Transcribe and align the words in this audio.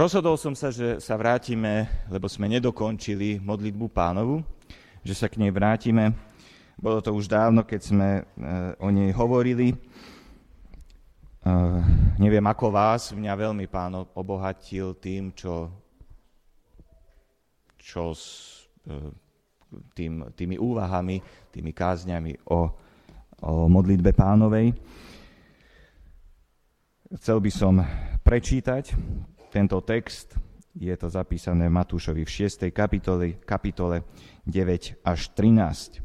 Rozhodol 0.00 0.40
som 0.40 0.56
sa, 0.56 0.72
že 0.72 0.96
sa 0.96 1.12
vrátime, 1.20 1.84
lebo 2.08 2.24
sme 2.24 2.48
nedokončili 2.48 3.36
modlitbu 3.36 3.92
pánovu, 3.92 4.40
že 5.04 5.12
sa 5.12 5.28
k 5.28 5.36
nej 5.36 5.52
vrátime. 5.52 6.16
Bolo 6.80 7.04
to 7.04 7.12
už 7.12 7.28
dávno, 7.28 7.68
keď 7.68 7.80
sme 7.84 8.08
e, 8.16 8.22
o 8.80 8.88
nej 8.88 9.12
hovorili. 9.12 9.76
Uh, 11.44 11.84
neviem 12.16 12.40
ako 12.48 12.72
vás, 12.72 13.12
mňa 13.12 13.32
veľmi 13.32 13.68
pán 13.68 13.92
obohatil 14.16 14.96
tým, 14.96 15.36
čo, 15.36 15.68
čo 17.76 18.16
s, 18.16 18.24
uh, 18.88 19.12
tým, 19.92 20.32
tými 20.32 20.56
úvahami, 20.56 21.20
tými 21.52 21.76
kázňami 21.76 22.48
o, 22.48 22.72
o 23.44 23.52
modlitbe 23.68 24.16
pánovej. 24.16 24.72
Chcel 27.20 27.36
by 27.36 27.50
som 27.52 27.84
prečítať 28.24 28.96
tento 29.50 29.82
text. 29.82 30.38
Je 30.78 30.94
to 30.94 31.10
zapísané 31.10 31.66
v 31.66 31.74
Matúšovi 31.74 32.22
v 32.22 32.30
6. 32.30 32.70
kapitole, 32.70 33.42
kapitole 33.42 34.06
9 34.46 35.02
až 35.02 35.20
13. 35.34 35.98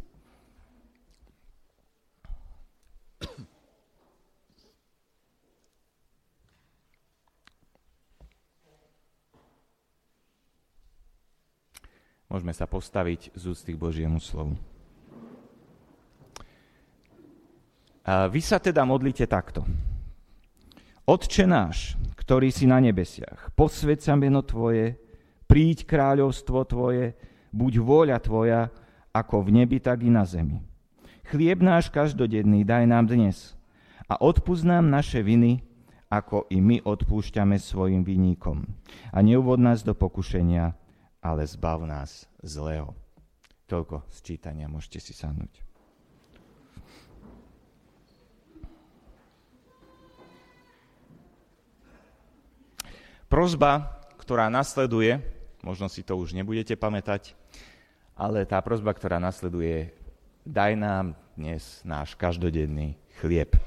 Môžeme 12.25 12.51
sa 12.51 12.65
postaviť 12.67 13.31
z 13.37 13.43
ústy 13.47 13.77
k 13.77 13.79
Božiemu 13.79 14.19
slovu. 14.19 14.59
A 18.03 18.27
vy 18.27 18.41
sa 18.43 18.59
teda 18.59 18.83
modlite 18.83 19.23
takto. 19.23 19.63
Otče 21.05 21.45
náš, 21.45 21.93
ktorý 22.17 22.49
si 22.49 22.65
na 22.65 22.81
nebesiach, 22.81 23.53
posved 23.53 24.01
sa 24.01 24.17
meno 24.17 24.41
Tvoje, 24.41 24.97
príď 25.45 25.85
kráľovstvo 25.85 26.65
Tvoje, 26.65 27.13
buď 27.53 27.73
vôľa 27.77 28.17
Tvoja, 28.17 28.73
ako 29.13 29.45
v 29.45 29.61
nebi, 29.61 29.77
tak 29.77 30.01
i 30.01 30.09
na 30.09 30.25
zemi. 30.25 30.65
Chlieb 31.29 31.61
náš 31.61 31.93
každodenný 31.93 32.65
daj 32.65 32.89
nám 32.89 33.05
dnes 33.05 33.53
a 34.09 34.17
odpúsť 34.17 34.65
nám 34.65 34.89
naše 34.89 35.21
viny, 35.21 35.61
ako 36.09 36.49
i 36.49 36.57
my 36.57 36.81
odpúšťame 36.81 37.61
svojim 37.61 38.01
vinníkom. 38.01 38.65
A 39.13 39.21
neuvod 39.21 39.61
nás 39.61 39.85
do 39.85 39.93
pokušenia, 39.93 40.73
ale 41.21 41.45
zbav 41.45 41.85
nás 41.85 42.25
zlého. 42.41 42.97
Toľko 43.69 44.09
z 44.09 44.41
môžete 44.65 44.97
si 44.97 45.13
sadnúť. 45.13 45.74
Prozba, 53.25 54.01
ktorá 54.21 54.53
nasleduje, 54.53 55.17
možno 55.65 55.89
si 55.89 56.05
to 56.05 56.13
už 56.13 56.37
nebudete 56.37 56.77
pamätať, 56.77 57.33
ale 58.13 58.45
tá 58.45 58.61
prozba, 58.61 58.93
ktorá 58.93 59.17
nasleduje, 59.17 59.89
daj 60.45 60.77
nám 60.77 61.17
dnes 61.33 61.81
náš 61.81 62.13
každodenný 62.13 62.95
chlieb. 63.17 63.57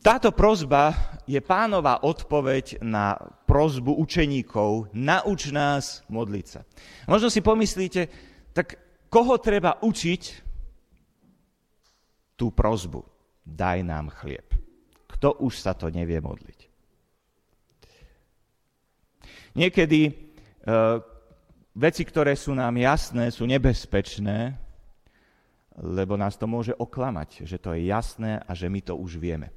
Táto 0.00 0.30
prozba 0.30 0.94
je 1.26 1.42
pánová 1.42 2.00
odpoveď 2.06 2.78
na 2.80 3.18
prozbu 3.44 3.98
učeníkov, 3.98 4.94
nauč 4.94 5.50
nás 5.50 6.06
modliť 6.06 6.46
sa. 6.46 6.62
Možno 7.10 7.26
si 7.26 7.42
pomyslíte, 7.42 8.06
tak 8.54 8.78
koho 9.10 9.34
treba 9.42 9.82
učiť 9.82 10.22
tú 12.38 12.54
prozbu? 12.54 13.02
Daj 13.42 13.78
nám 13.82 14.14
chlieb. 14.14 14.46
Kto 15.10 15.42
už 15.42 15.58
sa 15.58 15.74
to 15.74 15.90
nevie 15.90 16.22
modliť? 16.22 16.69
Niekedy 19.54 20.00
e, 20.06 20.12
veci, 21.74 22.02
ktoré 22.06 22.34
sú 22.38 22.54
nám 22.54 22.76
jasné, 22.78 23.30
sú 23.30 23.46
nebezpečné, 23.46 24.54
lebo 25.80 26.18
nás 26.18 26.36
to 26.36 26.44
môže 26.44 26.76
oklamať, 26.76 27.48
že 27.48 27.56
to 27.56 27.72
je 27.72 27.88
jasné 27.88 28.42
a 28.44 28.52
že 28.52 28.68
my 28.68 28.80
to 28.84 28.94
už 28.94 29.16
vieme. 29.16 29.48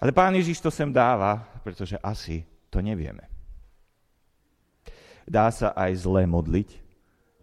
Ale 0.00 0.16
pán 0.16 0.32
Ježiš 0.32 0.64
to 0.64 0.70
sem 0.72 0.88
dáva, 0.88 1.44
pretože 1.60 1.98
asi 2.00 2.46
to 2.72 2.80
nevieme. 2.80 3.26
Dá 5.28 5.52
sa 5.52 5.76
aj 5.76 6.08
zle 6.08 6.24
modliť 6.24 6.68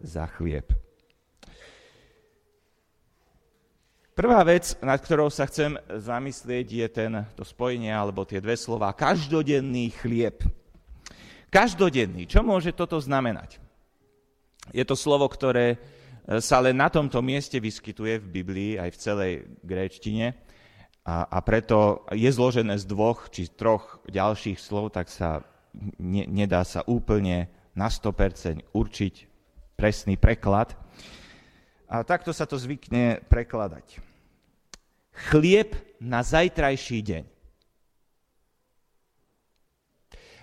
za 0.02 0.26
chlieb. 0.26 0.74
Prvá 4.18 4.42
vec, 4.42 4.74
nad 4.82 4.98
ktorou 4.98 5.30
sa 5.30 5.46
chcem 5.46 5.78
zamyslieť, 5.86 6.68
je 6.74 6.88
ten, 6.90 7.12
to 7.38 7.46
spojenie 7.46 7.94
alebo 7.94 8.26
tie 8.26 8.42
dve 8.42 8.58
slova 8.58 8.90
každodenný 8.90 9.94
chlieb. 9.94 10.42
Každodenný. 11.48 12.28
Čo 12.28 12.44
môže 12.44 12.76
toto 12.76 13.00
znamenať? 13.00 13.60
Je 14.76 14.84
to 14.84 15.00
slovo, 15.00 15.32
ktoré 15.32 15.80
sa 16.44 16.60
len 16.60 16.76
na 16.76 16.92
tomto 16.92 17.24
mieste 17.24 17.56
vyskytuje 17.56 18.20
v 18.20 18.28
Biblii, 18.28 18.72
aj 18.76 18.90
v 18.92 19.00
celej 19.00 19.34
gréčtine. 19.64 20.36
A, 21.08 21.24
a 21.24 21.40
preto 21.40 22.04
je 22.12 22.28
zložené 22.28 22.76
z 22.76 22.84
dvoch 22.84 23.32
či 23.32 23.48
troch 23.48 24.04
ďalších 24.12 24.60
slov, 24.60 24.92
tak 24.92 25.08
sa 25.08 25.40
ne, 26.04 26.28
nedá 26.28 26.68
sa 26.68 26.84
úplne 26.84 27.48
na 27.72 27.88
100% 27.88 28.76
určiť 28.76 29.16
presný 29.80 30.20
preklad. 30.20 30.76
A 31.88 32.04
takto 32.04 32.36
sa 32.36 32.44
to 32.44 32.60
zvykne 32.60 33.24
prekladať. 33.32 34.04
Chlieb 35.32 35.80
na 36.04 36.20
zajtrajší 36.28 37.00
deň. 37.08 37.24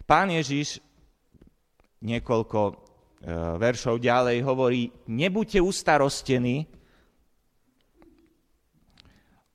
Pán 0.08 0.32
Ježiš 0.32 0.80
niekoľko 2.04 2.60
e, 2.68 2.72
veršov 3.56 3.96
ďalej 3.98 4.44
hovorí, 4.44 4.92
nebuďte 5.08 5.58
ustarostení, 5.64 6.68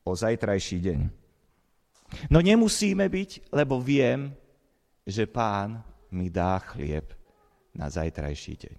o 0.09 0.17
zajtrajší 0.17 0.77
deň. 0.81 0.99
No 2.33 2.41
nemusíme 2.41 3.05
byť, 3.05 3.53
lebo 3.53 3.77
viem, 3.77 4.33
že 5.05 5.29
pán 5.29 5.85
mi 6.09 6.33
dá 6.33 6.57
chlieb 6.73 7.13
na 7.77 7.85
zajtrajší 7.85 8.53
deň. 8.65 8.75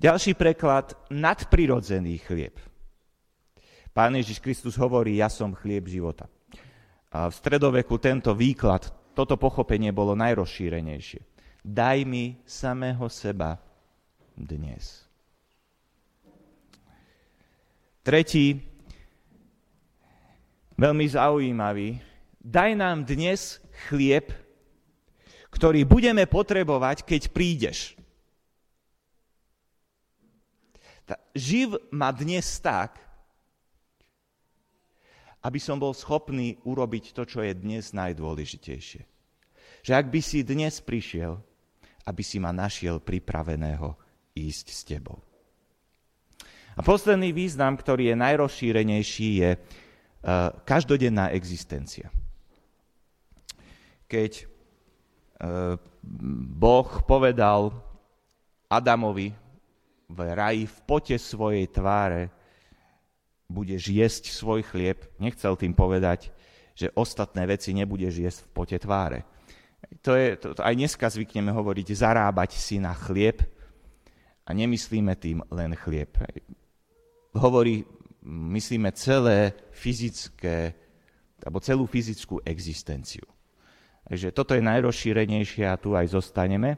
Ďalší 0.00 0.32
preklad, 0.36 0.96
nadprirodzený 1.12 2.20
chlieb. 2.24 2.56
Pán 3.92 4.16
Ježiš 4.16 4.40
Kristus 4.40 4.76
hovorí, 4.80 5.20
ja 5.20 5.28
som 5.28 5.56
chlieb 5.56 5.88
života. 5.88 6.28
A 7.12 7.28
v 7.28 7.34
stredoveku 7.36 8.00
tento 8.00 8.32
výklad, 8.32 8.88
toto 9.12 9.36
pochopenie 9.36 9.92
bolo 9.92 10.16
najrozšírenejšie. 10.16 11.29
Daj 11.60 12.08
mi 12.08 12.40
samého 12.48 13.04
seba 13.12 13.60
dnes. 14.32 15.04
Tretí 18.00 18.64
veľmi 20.80 21.04
zaujímavý. 21.04 22.00
Daj 22.40 22.72
nám 22.72 23.04
dnes 23.04 23.60
chlieb, 23.92 24.32
ktorý 25.52 25.84
budeme 25.84 26.24
potrebovať, 26.24 27.04
keď 27.04 27.22
prídeš. 27.28 27.92
Živ 31.36 31.92
ma 31.92 32.08
dnes 32.14 32.46
tak, 32.64 32.96
aby 35.44 35.60
som 35.60 35.76
bol 35.76 35.92
schopný 35.92 36.56
urobiť 36.64 37.12
to, 37.12 37.28
čo 37.28 37.44
je 37.44 37.52
dnes 37.52 37.92
najdôležitejšie. 37.92 39.02
Že 39.80 39.92
ak 39.92 40.06
by 40.08 40.20
si 40.20 40.40
dnes 40.44 40.80
prišiel, 40.80 41.40
aby 42.10 42.22
si 42.26 42.42
ma 42.42 42.50
našiel 42.50 42.98
pripraveného 42.98 43.94
ísť 44.34 44.66
s 44.74 44.80
tebou. 44.82 45.22
A 46.74 46.82
posledný 46.82 47.30
význam, 47.30 47.78
ktorý 47.78 48.10
je 48.10 48.16
najrozšírenejší, 48.18 49.28
je 49.46 49.50
Eh, 50.20 50.52
každodenná 50.68 51.32
existencia. 51.32 52.12
Keď 54.04 54.44
eh, 54.44 55.80
Boh 56.60 56.90
povedal 57.08 57.72
Adamovi 58.68 59.32
v 60.12 60.18
raji 60.36 60.68
v 60.68 60.78
pote 60.84 61.16
svojej 61.16 61.64
tváre, 61.72 62.28
budeš 63.48 63.88
jesť 63.88 64.28
svoj 64.28 64.60
chlieb, 64.60 65.08
nechcel 65.16 65.56
tým 65.56 65.72
povedať, 65.72 66.28
že 66.76 66.92
ostatné 66.92 67.48
veci 67.48 67.72
nebudeš 67.72 68.14
jesť 68.20 68.40
v 68.44 68.50
pote 68.52 68.76
tváre. 68.76 69.24
To 70.04 70.12
je, 70.16 70.36
to, 70.36 70.56
to 70.56 70.62
aj 70.64 70.74
dneska 70.76 71.06
zvykneme 71.08 71.52
hovoriť, 71.52 71.86
zarábať 71.92 72.56
si 72.56 72.76
na 72.80 72.92
chlieb 72.96 73.44
a 74.44 74.50
nemyslíme 74.52 75.12
tým 75.16 75.44
len 75.52 75.76
chlieb. 75.76 76.16
Hovorí 77.36 77.84
myslíme 78.26 78.92
celé 78.92 79.56
fyzické, 79.72 80.76
alebo 81.40 81.60
celú 81.60 81.88
fyzickú 81.88 82.44
existenciu. 82.44 83.24
Takže 84.04 84.34
toto 84.34 84.52
je 84.52 84.62
najrozšírenejšie 84.64 85.64
a 85.64 85.78
tu 85.80 85.94
aj 85.94 86.12
zostaneme. 86.12 86.76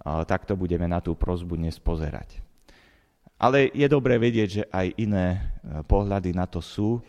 Takto 0.00 0.56
budeme 0.56 0.88
na 0.88 1.02
tú 1.04 1.12
prozbu 1.12 1.60
dnes 1.60 1.76
pozerať. 1.76 2.40
Ale 3.40 3.72
je 3.72 3.88
dobré 3.88 4.20
vedieť, 4.20 4.48
že 4.48 4.64
aj 4.68 4.86
iné 5.00 5.26
e, 5.32 5.40
pohľady 5.88 6.36
na 6.36 6.44
to 6.44 6.60
sú, 6.60 7.00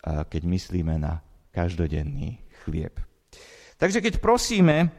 keď 0.00 0.42
myslíme 0.48 0.96
na 0.96 1.20
každodenný 1.52 2.40
chlieb. 2.64 3.07
Takže 3.78 4.02
keď 4.02 4.14
prosíme, 4.18 4.90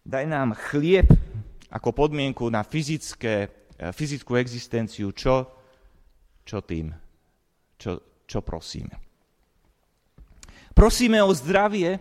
daj 0.00 0.24
nám 0.24 0.56
chlieb 0.72 1.06
ako 1.68 1.92
podmienku 1.92 2.48
na 2.48 2.64
fyzické, 2.64 3.52
e, 3.76 3.92
fyzickú 3.92 4.40
existenciu, 4.40 5.12
čo, 5.12 5.44
čo 6.40 6.64
tým? 6.64 6.88
Čo, 7.76 8.24
čo 8.24 8.40
prosíme? 8.40 8.96
Prosíme 10.72 11.20
o 11.20 11.28
zdravie 11.36 12.00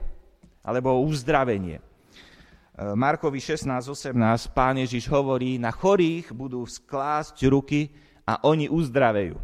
alebo 0.63 0.95
o 0.95 1.03
uzdravenie. 1.03 1.83
Markovi 2.81 3.37
16.18 3.37 4.15
pán 4.55 4.79
Ježiš 4.79 5.05
hovorí, 5.11 5.61
na 5.61 5.69
chorých 5.69 6.33
budú 6.33 6.65
sklásť 6.65 7.37
ruky 7.45 7.93
a 8.25 8.41
oni 8.47 8.71
uzdravejú. 8.71 9.37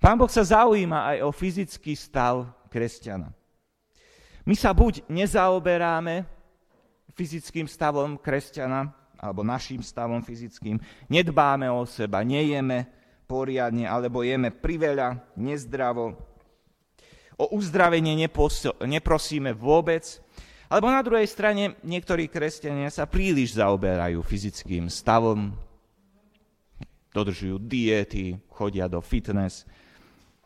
Pán 0.00 0.16
Boh 0.20 0.30
sa 0.30 0.44
zaujíma 0.44 1.16
aj 1.16 1.18
o 1.26 1.30
fyzický 1.32 1.92
stav 1.96 2.48
kresťana. 2.74 3.30
My 4.42 4.58
sa 4.58 4.74
buď 4.74 5.06
nezaoberáme 5.06 6.26
fyzickým 7.14 7.70
stavom 7.70 8.18
kresťana, 8.18 8.90
alebo 9.22 9.46
našim 9.46 9.78
stavom 9.78 10.18
fyzickým, 10.18 10.82
nedbáme 11.06 11.70
o 11.70 11.86
seba, 11.86 12.26
nejeme 12.26 12.90
poriadne, 13.30 13.86
alebo 13.86 14.26
jeme 14.26 14.50
priveľa, 14.50 15.22
nezdravo, 15.38 16.18
O 17.34 17.50
uzdravenie 17.58 18.14
neprosíme 18.86 19.50
vôbec, 19.58 20.22
alebo 20.70 20.86
na 20.86 21.02
druhej 21.02 21.26
strane 21.26 21.74
niektorí 21.82 22.30
kresťania 22.30 22.94
sa 22.94 23.10
príliš 23.10 23.58
zaoberajú 23.58 24.22
fyzickým 24.22 24.86
stavom, 24.86 25.50
dodržujú 27.10 27.58
diety, 27.58 28.38
chodia 28.46 28.86
do 28.86 29.02
fitness. 29.02 29.66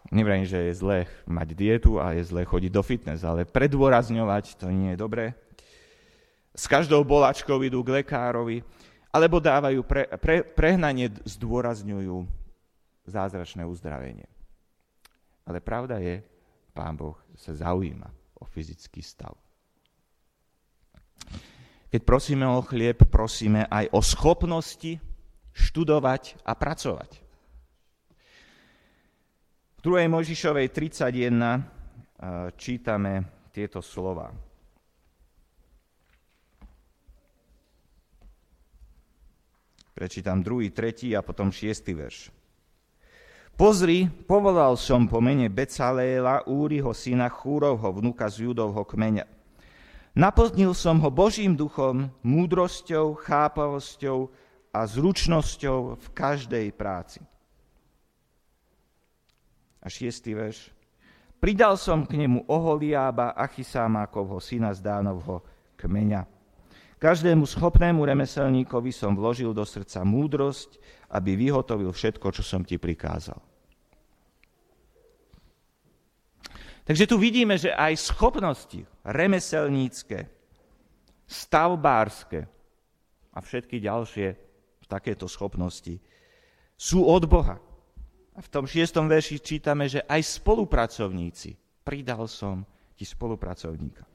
Nevrajím, 0.08 0.49
že 0.49 0.72
je 0.72 0.81
zlé 0.81 0.99
mať 1.28 1.49
dietu 1.52 2.00
a 2.00 2.16
je 2.16 2.25
zlé 2.25 2.49
chodiť 2.49 2.72
do 2.72 2.81
fitness, 2.81 3.28
ale 3.28 3.44
predôrazňovať 3.44 4.56
to 4.56 4.72
nie 4.72 4.96
je 4.96 4.99
dobré. 4.99 5.37
S 6.56 6.64
každou 6.64 7.05
bolačkou 7.05 7.60
idú 7.60 7.84
k 7.84 8.00
lekárovi, 8.00 8.64
alebo 9.12 9.37
dávajú 9.37 9.84
pre, 9.84 10.08
pre, 10.16 10.40
prehnanie 10.44 11.12
zdôrazňujú 11.28 12.25
zázračné 13.05 13.69
uzdravenie. 13.69 14.25
Ale 15.44 15.60
pravda 15.60 16.00
je, 16.00 16.25
Pán 16.72 16.96
Boh 16.96 17.16
sa 17.37 17.52
zaujíma 17.56 18.08
o 18.40 18.44
fyzický 18.49 19.00
stav. 19.04 19.37
Keď 21.88 22.00
prosíme 22.04 22.44
o 22.44 22.61
chlieb, 22.61 23.00
prosíme 23.08 23.64
aj 23.69 23.88
o 23.96 24.00
schopnosti 24.04 25.00
študovať 25.56 26.37
a 26.44 26.52
pracovať. 26.52 27.27
V 29.88 29.96
2. 29.96 30.05
Možišovej 30.05 30.69
31 30.69 31.17
eh, 31.17 31.61
čítame 32.61 33.25
tieto 33.49 33.81
slova. 33.81 34.29
Prečítam 39.96 40.44
druhý, 40.44 40.76
tretí 40.76 41.17
a 41.17 41.25
potom 41.25 41.49
šiestý 41.49 41.96
verš. 41.96 42.29
Pozri, 43.56 44.05
povolal 44.29 44.76
som 44.76 45.08
po 45.08 45.25
mene 45.25 45.49
Becaléla, 45.49 46.44
Úriho 46.44 46.93
syna 46.93 47.32
Chúrovho, 47.32 47.88
vnuka 47.88 48.29
z 48.29 48.44
Judovho 48.44 48.85
kmeňa. 48.85 49.25
Naplnil 50.12 50.76
som 50.76 51.00
ho 51.00 51.08
Božím 51.08 51.56
duchom, 51.56 52.12
múdrosťou, 52.20 53.17
chápavosťou 53.25 54.29
a 54.69 54.85
zručnosťou 54.85 55.96
v 55.96 56.06
každej 56.12 56.76
práci. 56.76 57.25
A 59.82 59.86
šiestý 59.86 60.34
verš. 60.34 60.75
Pridal 61.38 61.78
som 61.78 62.02
k 62.02 62.19
nemu 62.19 62.50
Oholiába, 62.50 63.38
Achisámákovho 63.38 64.42
syna 64.42 64.75
z 64.75 64.82
Dánovho 64.82 65.46
kmeňa. 65.78 66.26
Každému 66.98 67.46
schopnému 67.46 68.02
remeselníkovi 68.02 68.90
som 68.90 69.14
vložil 69.14 69.54
do 69.54 69.62
srdca 69.62 70.02
múdrosť, 70.02 70.82
aby 71.14 71.38
vyhotovil 71.38 71.94
všetko, 71.94 72.34
čo 72.34 72.42
som 72.42 72.66
ti 72.66 72.75
prikázal. 72.75 73.38
Takže 76.82 77.04
tu 77.06 77.20
vidíme, 77.22 77.54
že 77.54 77.70
aj 77.70 78.02
schopnosti 78.02 78.82
remeselnícke, 79.06 80.26
stavbárske 81.28 82.50
a 83.30 83.38
všetky 83.38 83.78
ďalšie 83.78 84.48
takéto 84.88 85.28
schopnosti 85.28 86.00
sú 86.75 87.04
od 87.04 87.28
Boha. 87.28 87.60
A 88.38 88.40
v 88.40 88.52
tom 88.55 88.70
šiestom 88.70 89.11
verši 89.11 89.43
čítame, 89.43 89.90
že 89.90 90.06
aj 90.06 90.38
spolupracovníci, 90.38 91.58
pridal 91.82 92.31
som 92.31 92.62
ti 92.94 93.02
spolupracovníka. 93.02 94.06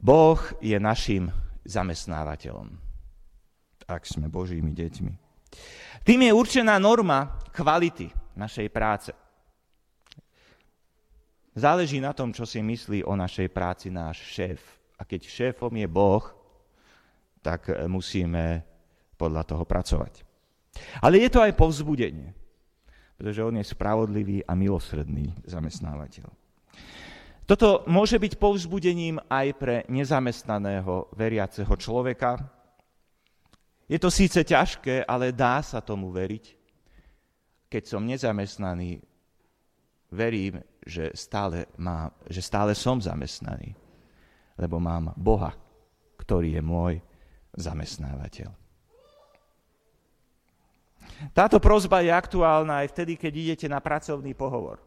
Boh 0.00 0.40
je 0.64 0.72
našim 0.80 1.28
zamestnávateľom, 1.68 2.72
ak 3.84 4.02
sme 4.08 4.32
Božími 4.32 4.72
deťmi. 4.72 5.12
Tým 6.08 6.20
je 6.24 6.32
určená 6.32 6.80
norma 6.80 7.36
kvality 7.52 8.08
našej 8.32 8.72
práce. 8.72 9.12
Záleží 11.52 12.00
na 12.00 12.16
tom, 12.16 12.32
čo 12.32 12.48
si 12.48 12.64
myslí 12.64 13.04
o 13.04 13.12
našej 13.12 13.52
práci 13.52 13.92
náš 13.92 14.24
šéf. 14.24 14.62
A 14.96 15.04
keď 15.04 15.28
šéfom 15.28 15.74
je 15.76 15.84
Boh, 15.84 16.24
tak 17.44 17.68
musíme 17.90 18.64
podľa 19.18 19.42
toho 19.44 19.68
pracovať. 19.68 20.27
Ale 21.02 21.22
je 21.22 21.30
to 21.30 21.40
aj 21.42 21.52
povzbudenie, 21.54 22.34
pretože 23.18 23.40
on 23.42 23.58
je 23.58 23.66
spravodlivý 23.66 24.46
a 24.46 24.52
milosredný 24.54 25.34
zamestnávateľ. 25.46 26.28
Toto 27.48 27.88
môže 27.88 28.20
byť 28.20 28.36
povzbudením 28.36 29.16
aj 29.24 29.46
pre 29.56 29.76
nezamestnaného 29.88 31.08
veriaceho 31.16 31.72
človeka. 31.80 32.36
Je 33.88 33.96
to 33.96 34.12
síce 34.12 34.36
ťažké, 34.44 35.08
ale 35.08 35.32
dá 35.32 35.64
sa 35.64 35.80
tomu 35.80 36.12
veriť. 36.12 36.44
Keď 37.72 37.82
som 37.88 38.04
nezamestnaný, 38.04 39.00
verím, 40.12 40.60
že 40.84 41.08
stále, 41.16 41.72
má, 41.80 42.12
že 42.28 42.44
stále 42.44 42.76
som 42.76 43.00
zamestnaný, 43.00 43.72
lebo 44.60 44.76
mám 44.76 45.16
Boha, 45.16 45.56
ktorý 46.20 46.60
je 46.60 46.62
môj 46.64 46.94
zamestnávateľ. 47.56 48.67
Táto 51.34 51.58
prozba 51.58 52.02
je 52.04 52.14
aktuálna 52.14 52.84
aj 52.84 52.94
vtedy, 52.94 53.18
keď 53.18 53.32
idete 53.34 53.66
na 53.66 53.82
pracovný 53.82 54.34
pohovor. 54.34 54.78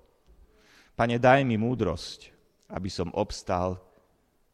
Pane, 0.95 1.19
daj 1.19 1.43
mi 1.43 1.55
múdrosť, 1.55 2.31
aby 2.71 2.87
som 2.87 3.11
obstal 3.15 3.79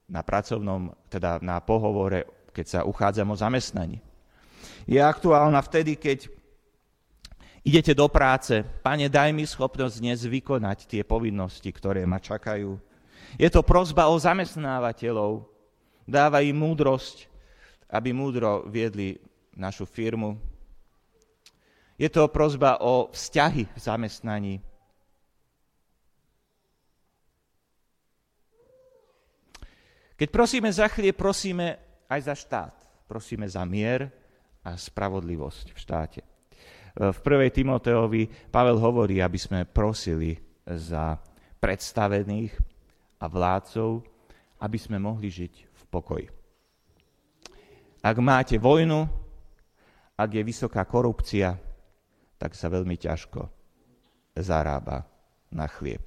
na 0.07 0.23
pracovnom, 0.23 0.95
teda 1.11 1.43
na 1.43 1.59
pohovore, 1.59 2.25
keď 2.55 2.65
sa 2.65 2.79
uchádzam 2.87 3.33
o 3.33 3.37
zamestnanie. 3.37 3.99
Je 4.87 4.97
aktuálna 4.97 5.59
vtedy, 5.61 5.99
keď 5.99 6.31
Idete 7.67 7.91
do 7.91 8.07
práce, 8.07 8.63
pane, 8.79 9.11
daj 9.11 9.35
mi 9.35 9.43
schopnosť 9.43 9.99
dnes 9.99 10.23
vykonať 10.23 10.87
tie 10.87 11.03
povinnosti, 11.03 11.67
ktoré 11.67 12.07
ma 12.07 12.15
čakajú. 12.15 12.79
Je 13.35 13.49
to 13.51 13.59
prozba 13.59 14.07
o 14.07 14.15
zamestnávateľov. 14.15 15.43
Dáva 16.07 16.39
im 16.47 16.55
múdrosť, 16.55 17.27
aby 17.91 18.15
múdro 18.15 18.63
viedli 18.71 19.19
našu 19.51 19.83
firmu. 19.83 20.39
Je 21.97 22.09
to 22.13 22.29
prozba 22.29 22.77
o 22.77 23.09
vzťahy 23.09 23.65
v 23.65 23.79
zamestnaní. 23.81 24.55
Keď 30.17 30.29
prosíme 30.33 30.69
za 30.69 30.89
chlieb, 30.89 31.17
prosíme 31.17 31.77
aj 32.09 32.21
za 32.21 32.35
štát. 32.37 32.73
Prosíme 33.09 33.49
za 33.49 33.61
mier 33.65 34.09
a 34.65 34.77
spravodlivosť 34.77 35.73
v 35.73 35.77
štáte 35.77 36.21
v 36.97 37.19
1. 37.21 37.53
Timoteovi 37.53 38.49
Pavel 38.49 38.81
hovorí, 38.81 39.21
aby 39.21 39.37
sme 39.37 39.69
prosili 39.69 40.33
za 40.65 41.21
predstavených 41.61 42.57
a 43.21 43.25
vládcov, 43.29 44.01
aby 44.65 44.77
sme 44.81 44.97
mohli 44.97 45.29
žiť 45.29 45.53
v 45.53 45.81
pokoji. 45.93 46.27
Ak 48.01 48.17
máte 48.17 48.57
vojnu, 48.57 49.05
ak 50.17 50.29
je 50.33 50.41
vysoká 50.41 50.81
korupcia, 50.89 51.53
tak 52.37 52.53
sa 52.53 52.69
veľmi 52.69 52.95
ťažko 52.97 53.49
zarába 54.37 55.05
na 55.49 55.65
chlieb. 55.65 56.05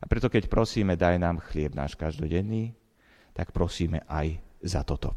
A 0.00 0.04
preto 0.04 0.28
keď 0.28 0.52
prosíme, 0.52 1.00
daj 1.00 1.16
nám 1.16 1.40
chlieb 1.40 1.72
náš 1.72 1.96
každodenný, 1.96 2.76
tak 3.32 3.56
prosíme 3.56 4.04
aj 4.04 4.36
za 4.60 4.84
toto. 4.84 5.16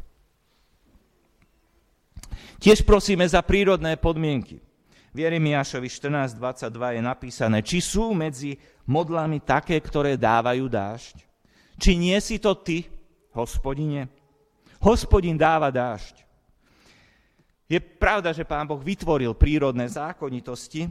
Tiež 2.58 2.82
prosíme 2.82 3.22
za 3.28 3.44
prírodné 3.44 3.94
podmienky. 4.00 4.58
V 5.12 5.18
Jeremiášovi 5.24 5.88
14.22 5.88 6.98
je 6.98 7.02
napísané, 7.02 7.58
či 7.64 7.78
sú 7.80 8.12
medzi 8.12 8.56
modlami 8.84 9.40
také, 9.40 9.78
ktoré 9.80 10.16
dávajú 10.20 10.68
dážď. 10.68 11.16
Či 11.78 11.90
nie 11.96 12.18
si 12.18 12.36
to 12.42 12.56
ty, 12.58 12.84
hospodine? 13.32 14.10
Hospodin 14.82 15.38
dáva 15.38 15.72
dážď. 15.72 16.27
Je 17.68 17.76
pravda, 17.76 18.32
že 18.32 18.48
Pán 18.48 18.64
Boh 18.64 18.80
vytvoril 18.80 19.36
prírodné 19.36 19.84
zákonitosti, 19.84 20.88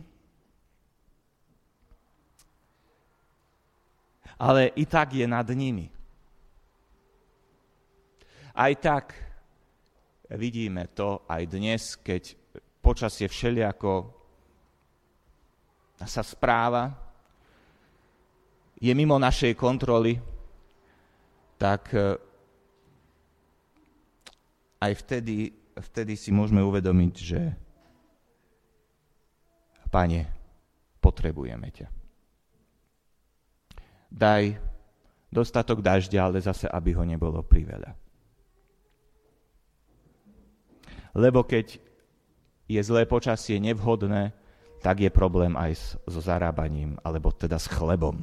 ale 4.37 4.69
i 4.77 4.85
tak 4.85 5.17
je 5.17 5.25
nad 5.25 5.49
nimi. 5.49 5.89
Aj 8.53 8.73
tak 8.77 9.17
vidíme 10.37 10.85
to 10.93 11.25
aj 11.25 11.43
dnes, 11.49 11.97
keď 11.97 12.37
počasie 12.77 13.25
všeliako 13.25 14.13
sa 16.05 16.21
správa, 16.21 16.93
je 18.77 18.93
mimo 18.93 19.17
našej 19.17 19.57
kontroly, 19.57 20.21
tak 21.57 21.89
eh, 21.97 22.13
aj 24.77 24.93
vtedy 25.01 25.49
vtedy 25.79 26.17
si 26.17 26.29
môžeme 26.33 26.61
uvedomiť, 26.63 27.13
že 27.15 27.41
Pane, 29.87 30.27
potrebujeme 30.99 31.71
ťa. 31.71 31.87
Daj 34.11 34.43
dostatok 35.31 35.79
dažďa, 35.79 36.19
ale 36.19 36.43
zase, 36.43 36.67
aby 36.67 36.91
ho 36.95 37.03
nebolo 37.07 37.39
priveľa. 37.43 37.95
Lebo 41.15 41.41
keď 41.47 41.79
je 42.67 42.81
zlé 42.83 43.07
počasie 43.07 43.57
nevhodné, 43.63 44.35
tak 44.83 45.01
je 45.01 45.09
problém 45.09 45.55
aj 45.57 45.97
so 46.05 46.21
zarábaním, 46.21 46.99
alebo 47.01 47.33
teda 47.33 47.57
s 47.57 47.71
chlebom. 47.71 48.21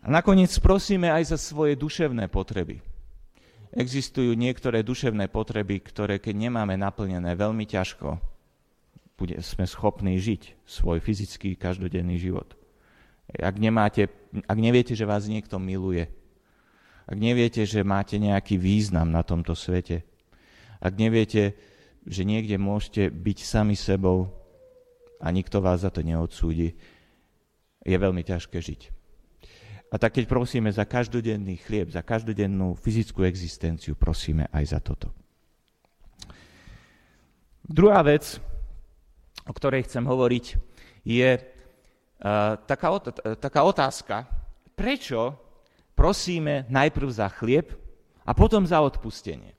A 0.00 0.08
nakoniec 0.08 0.48
prosíme 0.64 1.12
aj 1.12 1.36
za 1.36 1.38
svoje 1.38 1.76
duševné 1.76 2.32
potreby. 2.32 2.80
Existujú 3.70 4.34
niektoré 4.34 4.82
duševné 4.82 5.30
potreby, 5.30 5.78
ktoré 5.78 6.18
keď 6.18 6.50
nemáme 6.50 6.74
naplnené 6.74 7.38
veľmi 7.38 7.62
ťažko, 7.70 8.18
bude, 9.14 9.36
sme 9.44 9.68
schopní 9.68 10.16
žiť 10.18 10.64
svoj 10.64 10.98
fyzický 10.98 11.54
každodenný 11.54 12.16
život. 12.18 12.56
Ak, 13.36 13.60
nemáte, 13.60 14.10
ak 14.48 14.58
neviete, 14.58 14.98
že 14.98 15.06
vás 15.06 15.30
niekto 15.30 15.60
miluje, 15.62 16.10
ak 17.06 17.18
neviete, 17.18 17.62
že 17.62 17.86
máte 17.86 18.18
nejaký 18.18 18.58
význam 18.58 19.12
na 19.12 19.22
tomto 19.22 19.54
svete, 19.54 20.02
ak 20.80 20.96
neviete, 20.96 21.54
že 22.08 22.24
niekde 22.24 22.56
môžete 22.56 23.12
byť 23.12 23.38
sami 23.44 23.76
sebou 23.76 24.32
a 25.20 25.28
nikto 25.30 25.60
vás 25.60 25.84
za 25.84 25.92
to 25.92 26.00
neodsúdi, 26.00 26.74
je 27.84 27.96
veľmi 27.96 28.24
ťažké 28.24 28.58
žiť. 28.58 28.99
A 29.90 29.98
tak 29.98 30.14
keď 30.14 30.30
prosíme 30.30 30.70
za 30.70 30.86
každodenný 30.86 31.58
chlieb, 31.66 31.90
za 31.90 32.06
každodennú 32.06 32.78
fyzickú 32.78 33.26
existenciu, 33.26 33.98
prosíme 33.98 34.46
aj 34.54 34.64
za 34.70 34.78
toto. 34.78 35.10
Druhá 37.66 38.02
vec, 38.06 38.38
o 39.46 39.52
ktorej 39.54 39.90
chcem 39.90 40.06
hovoriť, 40.06 40.44
je 41.02 41.30
uh, 41.34 42.54
taká, 42.70 42.88
taká 43.42 43.60
otázka, 43.66 44.30
prečo 44.78 45.34
prosíme 45.98 46.70
najprv 46.70 47.08
za 47.10 47.26
chlieb 47.26 47.74
a 48.22 48.30
potom 48.30 48.62
za 48.62 48.78
odpustenie. 48.78 49.58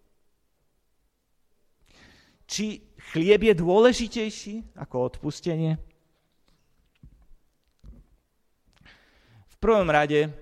Či 2.48 2.84
chlieb 3.12 3.52
je 3.52 3.54
dôležitejší 3.56 4.80
ako 4.80 5.12
odpustenie? 5.12 5.91
Prvom 9.62 9.86
rade 9.86 10.26
uh, 10.26 10.34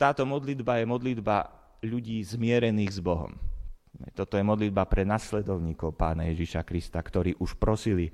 táto 0.00 0.24
modlitba 0.24 0.80
je 0.80 0.88
modlitba 0.88 1.36
ľudí 1.84 2.24
zmierených 2.24 2.96
s 2.96 3.00
Bohom. 3.04 3.36
Toto 4.16 4.34
je 4.40 4.42
modlitba 4.42 4.88
pre 4.88 5.04
nasledovníkov 5.04 5.94
pána 5.94 6.26
Ježiša 6.32 6.64
Krista, 6.64 6.98
ktorí 6.98 7.36
už 7.38 7.60
prosili 7.60 8.10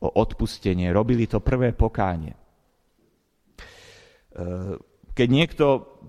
o 0.00 0.08
odpustenie, 0.10 0.90
robili 0.90 1.28
to 1.28 1.38
prvé 1.44 1.76
pokánie. 1.76 2.32
E, 2.34 2.38
keď 5.12 5.28
niekto 5.28 5.64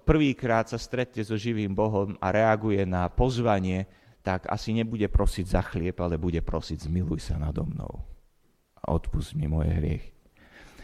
prvýkrát 0.08 0.72
sa 0.72 0.80
stretne 0.80 1.22
so 1.22 1.36
živým 1.36 1.76
Bohom 1.76 2.16
a 2.24 2.32
reaguje 2.32 2.88
na 2.88 3.12
pozvanie, 3.12 3.86
tak 4.24 4.48
asi 4.48 4.72
nebude 4.72 5.06
prosiť 5.12 5.46
za 5.46 5.62
chlieb, 5.66 5.98
ale 6.00 6.16
bude 6.16 6.40
prosiť 6.40 6.88
zmiluj 6.88 7.20
sa 7.20 7.36
nado 7.36 7.68
mnou 7.68 8.12
a 8.82 8.86
odpust 8.94 9.38
mi 9.38 9.46
moje 9.46 9.70
hriechy. 9.70 10.12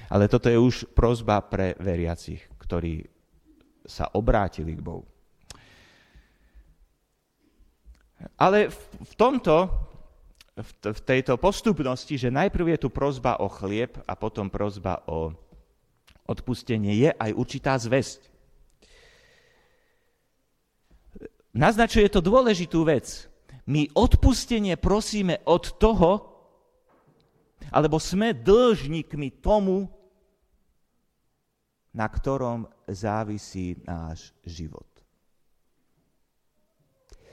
Ale 0.07 0.31
toto 0.31 0.47
je 0.47 0.55
už 0.55 0.95
prozba 0.95 1.43
pre 1.43 1.75
veriacich, 1.83 2.39
ktorí 2.67 3.07
sa 3.87 4.11
obrátili 4.11 4.75
k 4.75 4.83
Bohu. 4.83 5.07
Ale 8.35 8.67
v, 8.73 9.13
tomto 9.15 9.71
v 10.65 11.01
tejto 11.05 11.37
postupnosti, 11.37 12.17
že 12.17 12.33
najprv 12.33 12.75
je 12.75 12.79
tu 12.81 12.89
prozba 12.89 13.37
o 13.39 13.47
chlieb 13.47 13.93
a 14.09 14.17
potom 14.17 14.49
prozba 14.49 15.05
o 15.05 15.31
odpustenie, 16.27 17.07
je 17.07 17.09
aj 17.13 17.31
určitá 17.37 17.77
zväzť. 17.77 18.25
Naznačuje 21.53 22.09
to 22.09 22.19
dôležitú 22.19 22.83
vec. 22.83 23.29
My 23.69 23.87
odpustenie 23.93 24.75
prosíme 24.75 25.39
od 25.45 25.77
toho, 25.77 26.25
alebo 27.69 28.01
sme 28.01 28.33
dlžníkmi 28.33 29.39
tomu, 29.39 29.89
na 31.97 32.05
ktorom 32.05 32.69
závisí 32.85 33.81
náš 33.81 34.29
život. 34.45 34.85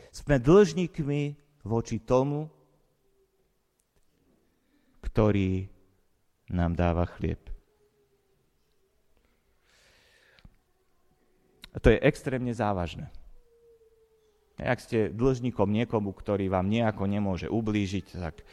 Sme 0.09 0.40
dlžníkmi 0.40 1.37
voči 1.68 2.00
tomu, 2.00 2.49
ktorý 5.04 5.68
nám 6.49 6.73
dáva 6.73 7.04
chlieb. 7.04 7.44
A 11.75 11.83
to 11.83 11.92
je 11.92 12.00
extrémne 12.00 12.54
závažné. 12.54 13.12
Ak 14.54 14.78
ste 14.78 15.11
dlžníkom 15.11 15.66
niekomu, 15.66 16.14
ktorý 16.14 16.47
vám 16.47 16.71
nejako 16.71 17.11
nemôže 17.11 17.50
ublížiť, 17.50 18.06
tak, 18.16 18.47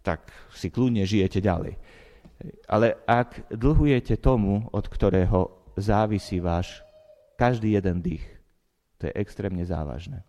tak 0.00 0.20
si 0.56 0.72
kľudne 0.72 1.04
žijete 1.04 1.44
ďalej. 1.44 1.76
Ale 2.68 3.00
ak 3.08 3.48
dlhujete 3.52 4.20
tomu, 4.20 4.68
od 4.72 4.84
ktorého 4.88 5.72
závisí 5.76 6.38
váš 6.38 6.84
každý 7.34 7.74
jeden 7.74 8.04
dých, 8.04 8.24
to 9.00 9.08
je 9.10 9.16
extrémne 9.18 9.62
závažné. 9.66 10.22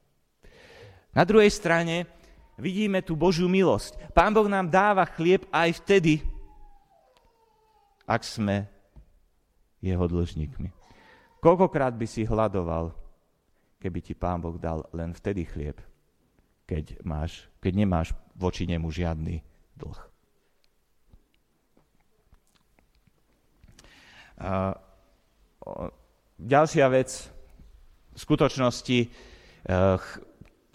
Na 1.15 1.23
druhej 1.23 1.51
strane, 1.51 2.09
vidíme 2.59 2.99
tú 2.99 3.15
Božiu 3.15 3.47
milosť. 3.47 4.11
Pán 4.11 4.35
Boh 4.35 4.47
nám 4.47 4.67
dáva 4.67 5.07
chlieb 5.07 5.47
aj 5.51 5.79
vtedy, 5.83 6.23
ak 8.05 8.21
sme 8.21 8.67
jeho 9.81 10.05
dlžníkmi. 10.05 10.69
Koľkokrát 11.41 11.93
by 11.93 12.07
si 12.09 12.25
hľadoval, 12.25 12.89
keby 13.77 13.99
ti 14.01 14.13
Pán 14.17 14.41
Boh 14.41 14.57
dal 14.57 14.81
len 14.91 15.13
vtedy 15.13 15.45
chlieb, 15.45 15.77
keď, 16.65 16.99
máš, 17.05 17.45
keď 17.61 17.85
nemáš 17.85 18.07
voči 18.33 18.65
nemu 18.65 18.89
žiadny 18.89 19.45
dlh. 19.77 20.14
Ďalšia 26.35 26.85
vec, 26.91 27.09
v 28.15 28.19
skutočnosti 28.19 28.99
e, 29.03 29.07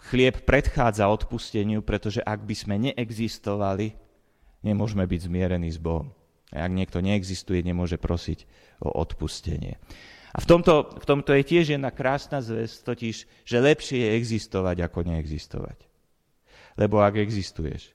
chlieb 0.09 0.35
predchádza 0.45 1.09
odpusteniu, 1.09 1.81
pretože 1.81 2.21
ak 2.21 2.45
by 2.45 2.55
sme 2.57 2.75
neexistovali, 2.89 3.97
nemôžeme 4.61 5.05
byť 5.05 5.19
zmierení 5.25 5.69
s 5.73 5.81
Bohom. 5.81 6.13
Ak 6.53 6.69
niekto 6.69 7.01
neexistuje, 7.01 7.65
nemôže 7.65 7.97
prosiť 7.97 8.45
o 8.83 8.93
odpustenie. 8.93 9.81
A 10.31 10.37
v 10.39 10.45
tomto, 10.47 10.95
v 10.95 11.05
tomto 11.05 11.31
je 11.35 11.43
tiež 11.43 11.75
jedna 11.75 11.91
krásna 11.91 12.39
zväz, 12.39 12.83
totiž, 12.87 13.15
že 13.43 13.57
lepšie 13.57 13.99
je 13.99 14.09
existovať, 14.15 14.85
ako 14.85 15.03
neexistovať. 15.07 15.77
Lebo 16.79 17.03
ak 17.03 17.19
existuješ, 17.19 17.91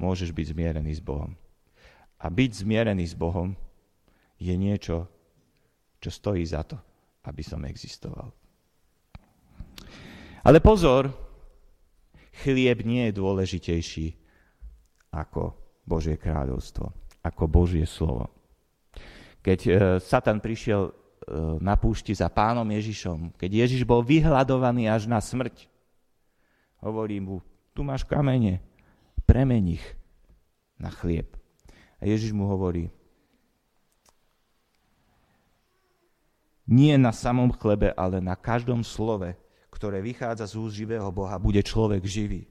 môžeš 0.00 0.32
byť 0.32 0.46
zmierený 0.56 0.96
s 0.96 1.02
Bohom. 1.04 1.36
A 2.18 2.26
byť 2.32 2.50
zmierený 2.64 3.04
s 3.04 3.14
Bohom 3.14 3.52
je 4.38 4.54
niečo, 4.54 5.06
čo 5.98 6.10
stojí 6.10 6.46
za 6.46 6.62
to, 6.62 6.78
aby 7.26 7.42
som 7.42 7.66
existoval. 7.66 8.30
Ale 10.46 10.62
pozor, 10.62 11.10
chlieb 12.46 12.86
nie 12.86 13.10
je 13.10 13.18
dôležitejší 13.18 14.06
ako 15.10 15.58
Božie 15.82 16.14
kráľovstvo, 16.14 16.86
ako 17.26 17.44
Božie 17.50 17.84
slovo. 17.84 18.30
Keď 19.42 19.58
e, 19.66 19.70
Satan 19.98 20.38
prišiel 20.38 20.88
e, 20.88 20.92
na 21.58 21.74
púšti 21.74 22.14
za 22.14 22.30
pánom 22.30 22.66
Ježišom, 22.68 23.34
keď 23.34 23.66
Ježiš 23.66 23.82
bol 23.82 24.06
vyhľadovaný 24.06 24.86
až 24.86 25.10
na 25.10 25.18
smrť, 25.18 25.66
hovorí 26.78 27.18
mu, 27.18 27.42
tu 27.74 27.82
máš 27.82 28.06
kamene, 28.06 28.62
premen 29.26 29.74
ich 29.74 29.84
na 30.78 30.92
chlieb. 30.94 31.34
A 31.98 32.06
Ježiš 32.06 32.30
mu 32.30 32.46
hovorí, 32.46 32.94
nie 36.68 36.92
na 37.00 37.16
samom 37.16 37.48
chlebe, 37.56 37.96
ale 37.96 38.20
na 38.20 38.36
každom 38.36 38.84
slove, 38.84 39.32
ktoré 39.72 40.04
vychádza 40.04 40.44
z 40.44 40.54
úst 40.60 40.76
živého 40.76 41.08
Boha, 41.08 41.40
bude 41.40 41.64
človek 41.64 42.04
živý. 42.04 42.44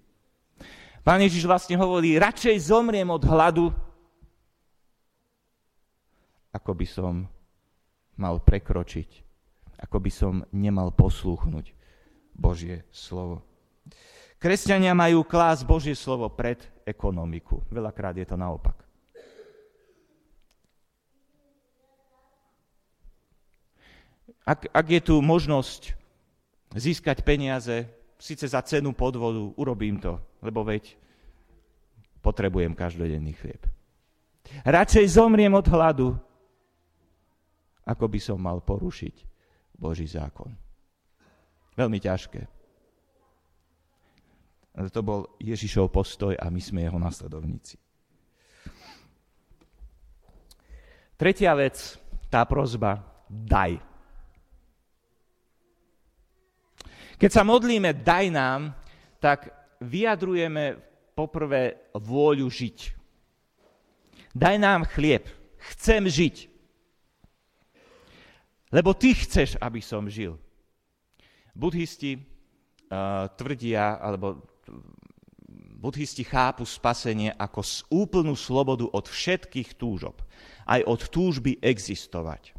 Pán 1.06 1.22
Ježiš 1.22 1.46
vlastne 1.46 1.78
hovorí, 1.78 2.18
radšej 2.18 2.68
zomriem 2.74 3.08
od 3.14 3.24
hladu, 3.24 3.70
ako 6.50 6.72
by 6.74 6.88
som 6.90 7.14
mal 8.18 8.42
prekročiť, 8.42 9.10
ako 9.78 9.98
by 10.02 10.12
som 10.12 10.34
nemal 10.50 10.90
poslúchnuť 10.90 11.72
Božie 12.34 12.90
slovo. 12.90 13.46
Kresťania 14.42 14.98
majú 14.98 15.22
klás 15.26 15.62
Božie 15.62 15.94
slovo 15.94 16.30
pred 16.34 16.58
ekonomiku. 16.86 17.62
Veľakrát 17.70 18.18
je 18.18 18.26
to 18.26 18.38
naopak. 18.38 18.87
Ak, 24.48 24.72
ak 24.72 24.88
je 24.88 25.01
tu 25.04 25.20
možnosť 25.20 25.92
získať 26.72 27.20
peniaze, 27.27 27.84
síce 28.16 28.48
za 28.48 28.63
cenu 28.63 28.96
podvodu, 28.96 29.51
urobím 29.60 30.00
to, 30.00 30.16
lebo 30.39 30.63
veď 30.63 30.96
potrebujem 32.24 32.72
každodenný 32.72 33.36
chlieb. 33.36 33.60
Radšej 34.63 35.20
zomriem 35.20 35.51
od 35.51 35.68
hladu, 35.68 36.16
ako 37.84 38.06
by 38.08 38.20
som 38.24 38.39
mal 38.39 38.63
porušiť 38.63 39.16
Boží 39.75 40.08
zákon. 40.08 40.56
Veľmi 41.75 42.00
ťažké. 42.00 42.42
Ale 44.77 44.88
to 44.94 45.01
bol 45.01 45.27
Ježišov 45.42 45.92
postoj 45.92 46.34
a 46.38 46.48
my 46.48 46.62
sme 46.62 46.86
jeho 46.86 47.01
nasledovníci. 47.01 47.75
Tretia 51.18 51.58
vec, 51.58 51.98
tá 52.30 52.46
prozba, 52.46 53.01
daj. 53.25 53.87
Keď 57.18 57.30
sa 57.34 57.42
modlíme 57.42 57.98
daj 58.06 58.30
nám, 58.30 58.78
tak 59.18 59.50
vyjadrujeme 59.82 60.78
poprvé 61.18 61.90
vôľu 61.98 62.46
žiť. 62.46 62.78
Daj 64.38 64.56
nám 64.62 64.86
chlieb. 64.86 65.26
Chcem 65.74 66.06
žiť. 66.06 66.46
Lebo 68.70 68.94
ty 68.94 69.18
chceš, 69.18 69.58
aby 69.58 69.82
som 69.82 70.06
žil. 70.06 70.38
Budhisti 71.58 72.22
uh, 72.22 73.26
tvrdia, 73.34 73.98
alebo 73.98 74.46
budhisti 75.82 76.22
chápu 76.22 76.70
spasenie 76.70 77.34
ako 77.34 77.66
úplnú 77.90 78.38
slobodu 78.38 78.86
od 78.94 79.10
všetkých 79.10 79.74
túžob, 79.74 80.22
aj 80.70 80.86
od 80.86 81.02
túžby 81.10 81.58
existovať. 81.66 82.54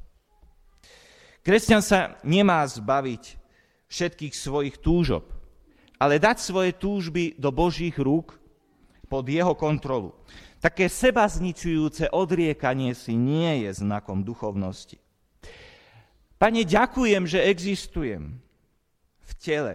Kresťan 1.47 1.83
sa 1.83 2.19
nemá 2.27 2.67
zbaviť 2.67 3.38
všetkých 3.89 4.35
svojich 4.37 4.77
túžob, 4.81 5.29
ale 5.97 6.21
dať 6.21 6.37
svoje 6.39 6.77
túžby 6.77 7.35
do 7.41 7.49
Božích 7.51 7.97
rúk 7.97 8.37
pod 9.09 9.25
jeho 9.25 9.57
kontrolu. 9.57 10.15
Také 10.61 10.87
seba 10.87 11.25
zničujúce 11.25 12.13
odriekanie 12.13 12.93
si 12.93 13.17
nie 13.17 13.67
je 13.67 13.71
znakom 13.73 14.23
duchovnosti. 14.23 15.01
Pane, 16.39 16.63
ďakujem, 16.63 17.27
že 17.27 17.47
existujem 17.51 18.39
v 19.27 19.33
tele, 19.43 19.75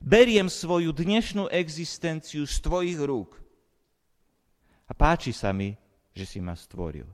beriem 0.00 0.48
svoju 0.48 0.94
dnešnú 0.96 1.52
existenciu 1.52 2.48
z 2.48 2.56
tvojich 2.64 2.98
rúk. 3.02 3.36
A 4.88 4.96
páči 4.96 5.36
sa 5.36 5.52
mi, 5.52 5.76
že 6.16 6.24
si 6.24 6.40
ma 6.40 6.56
stvoril. 6.56 7.04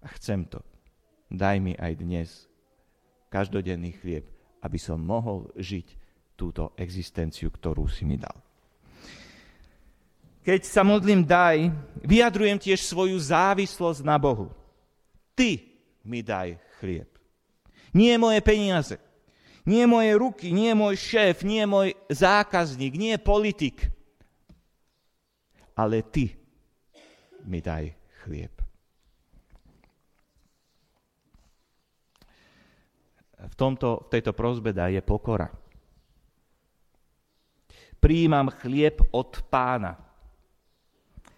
A 0.00 0.08
chcem 0.16 0.48
to. 0.48 0.64
Daj 1.28 1.60
mi 1.60 1.76
aj 1.76 1.92
dnes 2.00 2.48
každodenný 3.28 3.96
chlieb, 3.98 4.26
aby 4.62 4.78
som 4.80 4.98
mohol 4.98 5.50
žiť 5.56 5.86
túto 6.36 6.76
existenciu, 6.76 7.48
ktorú 7.48 7.88
si 7.88 8.04
mi 8.04 8.20
dal. 8.20 8.36
Keď 10.46 10.60
sa 10.62 10.86
modlím 10.86 11.26
daj, 11.26 11.74
vyjadrujem 12.06 12.54
tiež 12.54 12.86
svoju 12.86 13.18
závislosť 13.18 14.06
na 14.06 14.14
Bohu. 14.14 14.54
Ty 15.34 15.58
mi 16.06 16.22
daj 16.22 16.54
chlieb. 16.78 17.10
Nie 17.90 18.14
moje 18.14 18.38
peniaze. 18.46 18.96
Nie 19.66 19.90
moje 19.90 20.14
ruky, 20.14 20.54
nie 20.54 20.70
môj 20.78 20.94
šéf, 20.94 21.42
nie 21.42 21.66
môj 21.66 21.98
zákazník, 22.06 22.94
nie 22.94 23.18
politik. 23.18 23.90
Ale 25.74 26.06
ty 26.06 26.38
mi 27.42 27.58
daj 27.58 27.90
chlieb. 28.22 28.55
V, 33.46 33.54
tomto, 33.54 34.06
v 34.06 34.08
tejto 34.10 34.32
prozbe 34.34 34.74
je 34.74 35.00
pokora. 35.00 35.48
Príjmam 37.96 38.52
chlieb 38.60 39.00
od 39.10 39.40
pána, 39.48 39.96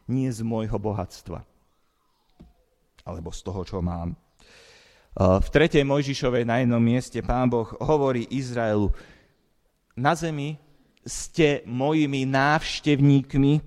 nie 0.09 0.29
z 0.33 0.43
môjho 0.43 0.77
bohatstva, 0.81 1.41
alebo 3.05 3.31
z 3.31 3.41
toho, 3.45 3.61
čo 3.63 3.79
mám. 3.79 4.17
V 5.19 5.49
3. 5.51 5.83
Mojžišovej 5.83 6.47
na 6.47 6.63
jednom 6.63 6.83
mieste 6.83 7.19
pán 7.27 7.51
Boh 7.51 7.67
hovorí 7.83 8.27
Izraelu, 8.31 8.95
na 9.99 10.15
zemi 10.15 10.55
ste 11.03 11.67
mojimi 11.67 12.23
návštevníkmi, 12.23 13.59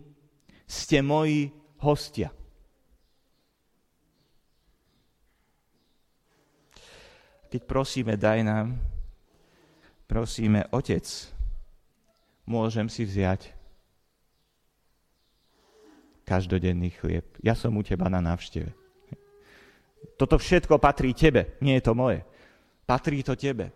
ste 0.63 1.03
moji 1.03 1.51
hostia. 1.83 2.31
Keď 7.51 7.61
prosíme, 7.67 8.15
daj 8.15 8.47
nám, 8.47 8.79
prosíme, 10.07 10.71
Otec, 10.71 11.03
môžem 12.47 12.87
si 12.87 13.03
vziať 13.03 13.51
každodenný 16.23 16.95
chlieb. 16.95 17.27
Ja 17.43 17.51
som 17.51 17.75
u 17.75 17.83
teba 17.83 18.07
na 18.07 18.23
návšteve. 18.23 18.71
Toto 20.15 20.39
všetko 20.39 20.79
patrí 20.79 21.11
tebe, 21.11 21.59
nie 21.59 21.75
je 21.75 21.83
to 21.83 21.93
moje. 21.93 22.23
Patrí 22.87 23.19
to 23.19 23.35
tebe. 23.35 23.75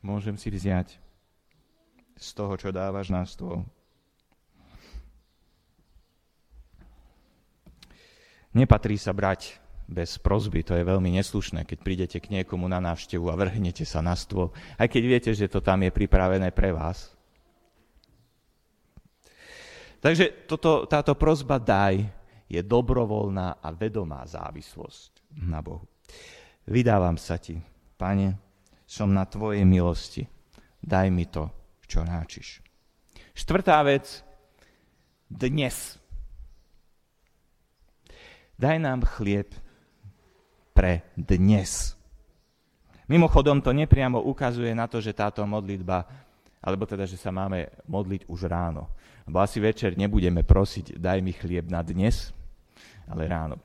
Môžem 0.00 0.34
si 0.40 0.48
vziať 0.48 0.96
z 2.16 2.28
toho, 2.32 2.56
čo 2.56 2.72
dávaš 2.72 3.12
na 3.12 3.22
stôl. 3.28 3.62
Nepatrí 8.52 8.96
sa 8.96 9.12
brať 9.16 9.61
bez 9.88 10.16
prozby, 10.18 10.62
to 10.62 10.74
je 10.78 10.84
veľmi 10.86 11.12
neslušné, 11.18 11.66
keď 11.68 11.78
prídete 11.82 12.18
k 12.22 12.40
niekomu 12.40 12.66
na 12.70 12.80
návštevu 12.80 13.28
a 13.28 13.38
vrhnete 13.38 13.84
sa 13.84 14.00
na 14.00 14.16
stôl, 14.16 14.54
aj 14.78 14.88
keď 14.88 15.02
viete, 15.04 15.30
že 15.34 15.50
to 15.50 15.60
tam 15.60 15.84
je 15.84 15.90
pripravené 15.92 16.50
pre 16.54 16.72
vás. 16.72 17.12
Takže 20.02 20.50
toto, 20.50 20.90
táto 20.90 21.14
prozba 21.14 21.62
daj 21.62 22.02
je 22.50 22.58
dobrovoľná 22.58 23.62
a 23.62 23.68
vedomá 23.70 24.26
závislosť 24.26 25.38
na 25.46 25.62
Bohu. 25.62 25.86
Vydávam 26.66 27.14
sa 27.14 27.38
ti, 27.38 27.62
pane, 27.94 28.34
som 28.82 29.08
na 29.14 29.24
tvojej 29.24 29.62
milosti. 29.62 30.26
Daj 30.82 31.06
mi 31.14 31.30
to, 31.30 31.46
čo 31.86 32.02
náčiš. 32.02 32.58
Štvrtá 33.32 33.78
vec, 33.86 34.26
dnes. 35.30 35.96
Daj 38.58 38.76
nám 38.82 39.06
chlieb 39.06 39.54
pre 40.72 41.04
dnes. 41.14 41.96
Mimochodom, 43.08 43.60
to 43.60 43.76
nepriamo 43.76 44.24
ukazuje 44.24 44.72
na 44.72 44.88
to, 44.88 44.98
že 44.98 45.12
táto 45.12 45.44
modlitba, 45.44 46.08
alebo 46.64 46.88
teda, 46.88 47.04
že 47.04 47.20
sa 47.20 47.28
máme 47.28 47.68
modliť 47.84 48.24
už 48.24 48.48
ráno. 48.48 48.88
Lebo 49.28 49.38
asi 49.38 49.60
večer 49.60 49.94
nebudeme 49.94 50.42
prosiť, 50.42 50.96
daj 50.98 51.18
mi 51.20 51.36
chlieb 51.36 51.68
na 51.68 51.84
dnes, 51.84 52.32
ale 53.06 53.28
ráno. 53.28 53.60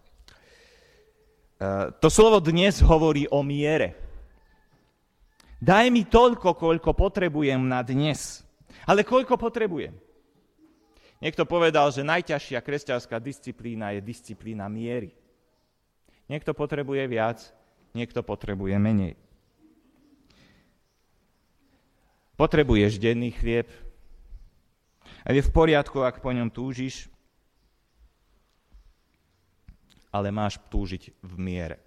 E, 1.57 1.95
to 1.97 2.11
slovo 2.11 2.43
dnes 2.43 2.83
hovorí 2.83 3.25
o 3.31 3.41
miere. 3.41 3.95
Daj 5.57 5.85
mi 5.89 6.05
toľko, 6.05 6.53
koľko 6.53 6.93
potrebujem 6.93 7.57
na 7.65 7.81
dnes. 7.81 8.45
Ale 8.85 9.01
koľko 9.01 9.39
potrebujem? 9.41 9.95
Niekto 11.17 11.49
povedal, 11.49 11.89
že 11.89 12.05
najťažšia 12.05 12.61
kresťanská 12.61 13.17
disciplína 13.17 13.97
je 13.97 14.05
disciplína 14.05 14.69
miery. 14.69 15.17
Niekto 16.27 16.51
potrebuje 16.51 17.07
viac, 17.07 17.39
niekto 17.95 18.19
potrebuje 18.19 18.75
menej. 18.75 19.15
Potrebuješ 22.37 23.01
denný 23.01 23.33
chlieb 23.33 23.65
a 25.25 25.33
je 25.33 25.41
v 25.41 25.51
poriadku, 25.51 26.03
ak 26.03 26.21
po 26.21 26.29
ňom 26.29 26.51
túžiš, 26.53 27.09
ale 30.13 30.29
máš 30.29 30.61
túžiť 30.69 31.15
v 31.23 31.33
miere. 31.39 31.77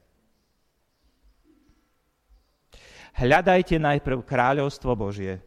Hľadajte 3.14 3.76
najprv 3.76 4.22
kráľovstvo 4.22 4.96
Božie 4.96 5.42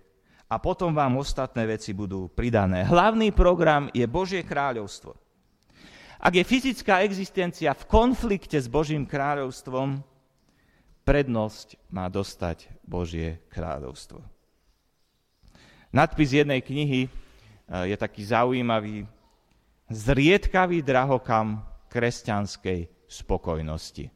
a 0.51 0.55
potom 0.61 0.93
vám 0.93 1.17
ostatné 1.17 1.65
veci 1.65 1.95
budú 1.95 2.29
pridané. 2.29 2.85
Hlavný 2.85 3.33
program 3.33 3.89
je 3.95 4.05
Božie 4.05 4.45
kráľovstvo. 4.45 5.22
Ak 6.23 6.39
je 6.39 6.47
fyzická 6.47 7.03
existencia 7.03 7.75
v 7.75 7.83
konflikte 7.83 8.55
s 8.55 8.71
Božím 8.71 9.03
kráľovstvom, 9.03 9.99
prednosť 11.03 11.75
má 11.91 12.07
dostať 12.07 12.71
Božie 12.87 13.43
kráľovstvo. 13.51 14.23
Nadpis 15.91 16.31
jednej 16.31 16.63
knihy 16.63 17.05
eh, 17.05 17.91
je 17.91 17.95
taký 17.99 18.23
zaujímavý. 18.23 19.03
Zriedkavý 19.91 20.79
drahokam 20.79 21.59
kresťanskej 21.91 23.03
spokojnosti. 23.03 24.07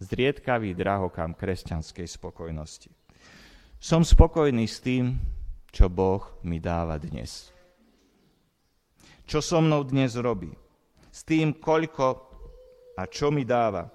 zriedkavý 0.00 0.72
drahokam 0.72 1.36
kresťanskej 1.36 2.08
spokojnosti. 2.08 2.88
Som 3.76 4.00
spokojný 4.00 4.64
s 4.64 4.80
tým, 4.80 5.20
čo 5.68 5.92
Boh 5.92 6.24
mi 6.40 6.56
dáva 6.56 6.96
dnes. 6.96 7.52
Čo 9.28 9.44
so 9.44 9.60
mnou 9.60 9.84
dnes 9.84 10.16
robí. 10.16 10.50
S 11.10 11.26
tým, 11.26 11.58
koľko 11.58 12.30
a 12.94 13.06
čo 13.10 13.34
mi 13.34 13.42
dáva. 13.42 13.90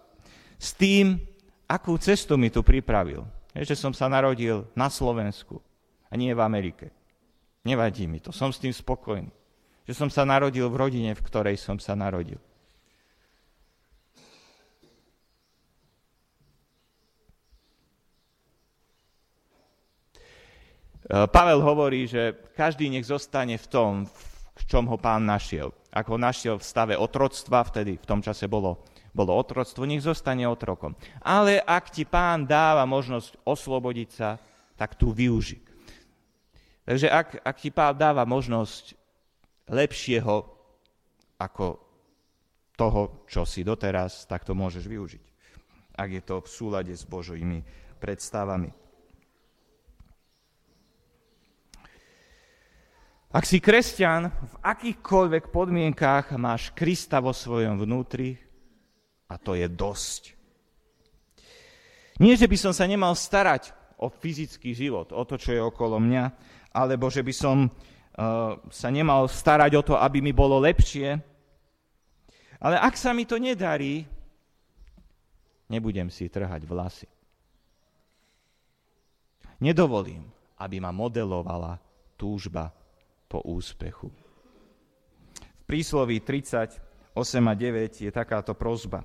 S 0.60 0.76
tým, 0.76 1.20
akú 1.70 1.96
cestu 2.02 2.36
mi 2.36 2.50
tu 2.52 2.66
pripravil. 2.66 3.24
Je, 3.56 3.64
že 3.64 3.80
som 3.80 3.96
sa 3.96 4.12
narodil 4.12 4.68
na 4.76 4.92
Slovensku 4.92 5.64
a 6.12 6.14
nie 6.20 6.36
v 6.36 6.44
Amerike. 6.44 6.92
Nevadí 7.64 8.06
mi 8.06 8.20
to, 8.20 8.36
som 8.36 8.52
s 8.52 8.60
tým 8.60 8.76
spokojný. 8.76 9.32
Že 9.86 9.94
som 9.94 10.10
sa 10.10 10.26
narodil 10.26 10.66
v 10.68 10.76
rodine, 10.76 11.12
v 11.14 11.26
ktorej 11.26 11.56
som 11.62 11.78
sa 11.80 11.94
narodil. 11.94 12.42
E, 21.06 21.26
Pavel 21.30 21.62
hovorí, 21.62 22.10
že 22.10 22.34
každý 22.58 22.90
nech 22.90 23.06
zostane 23.06 23.62
v 23.62 23.68
tom, 23.70 23.92
v 24.10 24.35
čom 24.64 24.88
ho 24.88 24.96
pán 24.96 25.28
našiel. 25.28 25.76
Ak 25.92 26.08
ho 26.08 26.16
našiel 26.16 26.56
v 26.56 26.68
stave 26.68 26.96
otroctva, 26.96 27.68
vtedy 27.68 28.00
v 28.00 28.08
tom 28.08 28.24
čase 28.24 28.48
bolo, 28.48 28.88
bolo 29.12 29.36
otroctvo, 29.36 29.84
nech 29.84 30.04
zostane 30.04 30.48
otrokom. 30.48 30.96
Ale 31.20 31.60
ak 31.60 31.92
ti 31.92 32.08
pán 32.08 32.48
dáva 32.48 32.88
možnosť 32.88 33.44
oslobodiť 33.44 34.10
sa, 34.12 34.40
tak 34.80 34.96
tu 34.96 35.12
využi. 35.12 35.60
Takže 36.88 37.08
ak, 37.12 37.28
ak 37.44 37.58
ti 37.60 37.72
pán 37.72 37.96
dáva 37.96 38.24
možnosť 38.24 38.96
lepšieho 39.72 40.46
ako 41.42 41.82
toho, 42.76 43.26
čo 43.26 43.48
si 43.48 43.64
doteraz, 43.64 44.28
tak 44.28 44.44
to 44.44 44.52
môžeš 44.52 44.86
využiť. 44.86 45.24
Ak 45.96 46.12
je 46.12 46.22
to 46.22 46.44
v 46.44 46.52
súlade 46.52 46.92
s 46.92 47.08
Božími 47.08 47.64
predstavami. 48.04 48.85
Ak 53.36 53.44
si 53.44 53.60
kresťan, 53.60 54.32
v 54.32 54.56
akýchkoľvek 54.64 55.52
podmienkách 55.52 56.40
máš 56.40 56.72
Krista 56.72 57.20
vo 57.20 57.36
svojom 57.36 57.76
vnútri 57.76 58.40
a 59.28 59.36
to 59.36 59.60
je 59.60 59.68
dosť. 59.68 60.32
Nie, 62.24 62.40
že 62.40 62.48
by 62.48 62.56
som 62.56 62.72
sa 62.72 62.88
nemal 62.88 63.12
starať 63.12 63.76
o 64.00 64.08
fyzický 64.08 64.72
život, 64.72 65.12
o 65.12 65.20
to, 65.28 65.36
čo 65.36 65.52
je 65.52 65.60
okolo 65.60 66.00
mňa, 66.00 66.32
alebo 66.72 67.12
že 67.12 67.28
by 67.28 67.34
som 67.36 67.68
uh, 67.68 68.56
sa 68.72 68.88
nemal 68.88 69.28
starať 69.28 69.72
o 69.76 69.84
to, 69.84 70.00
aby 70.00 70.24
mi 70.24 70.32
bolo 70.32 70.56
lepšie. 70.64 71.20
Ale 72.64 72.80
ak 72.80 72.96
sa 72.96 73.12
mi 73.12 73.28
to 73.28 73.36
nedarí, 73.36 74.08
nebudem 75.68 76.08
si 76.08 76.32
trhať 76.32 76.64
vlasy. 76.64 77.12
Nedovolím, 79.60 80.24
aby 80.56 80.80
ma 80.80 80.96
modelovala 80.96 81.84
túžba 82.16 82.72
po 83.36 83.44
úspechu. 83.44 84.08
V 85.36 85.64
prísloví 85.68 86.24
38 86.24 86.80
a 87.20 87.52
9 87.52 88.08
je 88.08 88.12
takáto 88.16 88.56
prozba. 88.56 89.04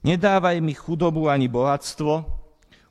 Nedávaj 0.00 0.56
mi 0.64 0.72
chudobu 0.72 1.28
ani 1.28 1.52
bohatstvo, 1.52 2.24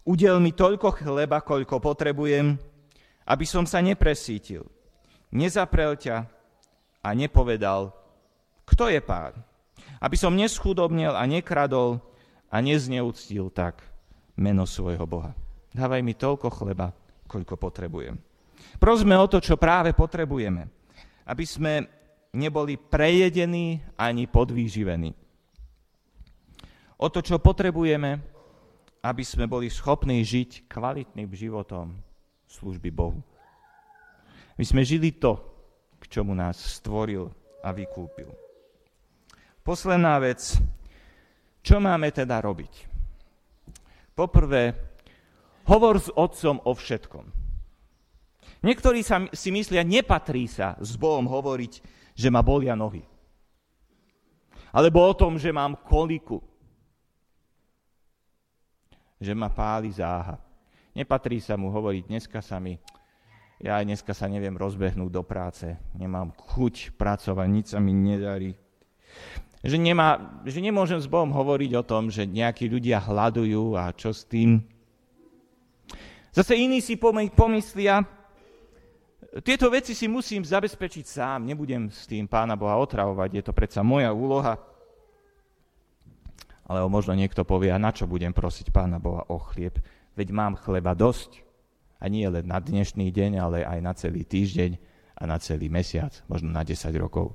udel 0.05 0.37
mi 0.37 0.53
toľko 0.53 1.01
chleba, 1.01 1.41
koľko 1.41 1.81
potrebujem, 1.81 2.61
aby 3.25 3.45
som 3.49 3.65
sa 3.65 3.81
nepresítil. 3.81 4.69
Nezaprel 5.33 5.97
ťa 5.97 6.29
a 7.01 7.09
nepovedal, 7.17 7.89
kto 8.69 8.93
je 8.93 9.01
pán. 9.01 9.33
Aby 9.97 10.13
som 10.13 10.37
neschudobnil 10.37 11.17
a 11.17 11.25
nekradol 11.25 12.05
a 12.53 12.61
nezneúctil 12.61 13.49
tak 13.49 13.81
meno 14.37 14.69
svojho 14.69 15.09
Boha. 15.09 15.33
Dávaj 15.73 16.05
mi 16.05 16.13
toľko 16.13 16.53
chleba, 16.53 16.93
koľko 17.25 17.57
potrebujem. 17.57 18.26
Prosme 18.77 19.17
o 19.17 19.25
to, 19.25 19.41
čo 19.41 19.57
práve 19.57 19.93
potrebujeme. 19.93 20.69
Aby 21.27 21.43
sme 21.43 21.73
neboli 22.33 22.77
prejedení 22.77 23.81
ani 23.97 24.29
podvýživení. 24.29 25.11
O 26.97 27.07
to, 27.09 27.21
čo 27.21 27.37
potrebujeme, 27.37 28.21
aby 29.05 29.23
sme 29.25 29.45
boli 29.45 29.69
schopní 29.69 30.21
žiť 30.25 30.65
kvalitným 30.65 31.29
životom 31.29 31.93
služby 32.49 32.89
Bohu. 32.89 33.21
My 34.57 34.65
sme 34.65 34.81
žili 34.81 35.13
to, 35.13 35.37
k 36.01 36.09
čomu 36.09 36.33
nás 36.33 36.57
stvoril 36.57 37.29
a 37.61 37.69
vykúpil. 37.69 38.33
Posledná 39.61 40.17
vec, 40.17 40.57
čo 41.61 41.77
máme 41.77 42.09
teda 42.09 42.41
robiť? 42.41 42.73
Poprvé, 44.17 44.73
hovor 45.69 46.01
s 46.01 46.09
otcom 46.09 46.57
o 46.65 46.73
všetkom. 46.73 47.46
Niektorí 48.65 49.05
sa, 49.05 49.29
si 49.33 49.53
myslia, 49.53 49.85
nepatrí 49.85 50.49
sa 50.49 50.73
s 50.81 50.97
Bohom 50.97 51.29
hovoriť, 51.29 51.73
že 52.17 52.27
ma 52.33 52.41
bolia 52.41 52.73
nohy. 52.73 53.05
Alebo 54.73 55.05
o 55.05 55.13
tom, 55.13 55.37
že 55.37 55.53
mám 55.53 55.77
koliku. 55.85 56.41
Že 59.21 59.33
ma 59.37 59.49
páli 59.49 59.93
záha. 59.93 60.37
Nepatrí 60.97 61.37
sa 61.37 61.53
mu 61.53 61.69
hovoriť, 61.69 62.03
dneska 62.09 62.41
sa 62.41 62.57
mi, 62.57 62.73
ja 63.61 63.77
aj 63.77 63.85
dneska 63.85 64.13
sa 64.17 64.25
neviem 64.25 64.57
rozbehnúť 64.57 65.09
do 65.13 65.21
práce, 65.21 65.69
nemám 65.93 66.33
chuť 66.33 66.97
pracovať, 66.97 67.47
nič 67.49 67.65
sa 67.73 67.79
mi 67.81 67.93
nedarí. 67.93 68.57
Že, 69.61 69.77
nemá, 69.81 70.41
že 70.45 70.61
nemôžem 70.61 71.01
s 71.01 71.09
Bohom 71.09 71.33
hovoriť 71.33 71.71
o 71.77 71.85
tom, 71.85 72.09
že 72.13 72.29
nejakí 72.29 72.69
ľudia 72.69 73.01
hľadujú 73.01 73.77
a 73.77 73.93
čo 73.93 74.13
s 74.13 74.25
tým. 74.25 74.61
Zase 76.33 76.53
iní 76.53 76.81
si 76.85 76.97
pomyslia, 76.97 78.05
tieto 79.43 79.67
veci 79.69 79.93
si 79.93 80.07
musím 80.09 80.41
zabezpečiť 80.41 81.05
sám, 81.05 81.45
nebudem 81.45 81.91
s 81.91 82.09
tým 82.09 82.25
Pána 82.25 82.57
Boha 82.57 82.79
otravovať, 82.79 83.29
je 83.37 83.43
to 83.43 83.53
predsa 83.53 83.83
moja 83.83 84.09
úloha. 84.09 84.57
Ale 86.67 86.83
možno 86.87 87.15
niekto 87.15 87.47
povie, 87.47 87.71
a 87.71 87.79
na 87.79 87.95
čo 87.95 88.07
budem 88.07 88.35
prosiť 88.35 88.73
Pána 88.73 88.99
Boha 88.99 89.27
o 89.29 89.39
chlieb, 89.39 89.79
veď 90.17 90.27
mám 90.33 90.59
chleba 90.59 90.97
dosť. 90.97 91.43
A 91.97 92.09
nie 92.09 92.25
len 92.29 92.45
na 92.45 92.61
dnešný 92.61 93.09
deň, 93.09 93.31
ale 93.41 93.57
aj 93.65 93.79
na 93.81 93.93
celý 93.97 94.21
týždeň 94.21 94.77
a 95.17 95.23
na 95.25 95.41
celý 95.41 95.67
mesiac, 95.67 96.13
možno 96.29 96.53
na 96.53 96.61
10 96.61 96.93
rokov. 96.97 97.33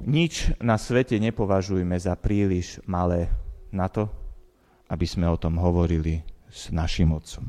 Nič 0.00 0.48
na 0.64 0.80
svete 0.80 1.20
nepovažujme 1.20 1.92
za 2.00 2.16
príliš 2.16 2.80
malé 2.88 3.28
na 3.68 3.84
to, 3.92 4.08
aby 4.88 5.04
sme 5.04 5.28
o 5.28 5.36
tom 5.36 5.60
hovorili 5.60 6.24
s 6.50 6.74
našim 6.74 7.14
Otcom. 7.14 7.48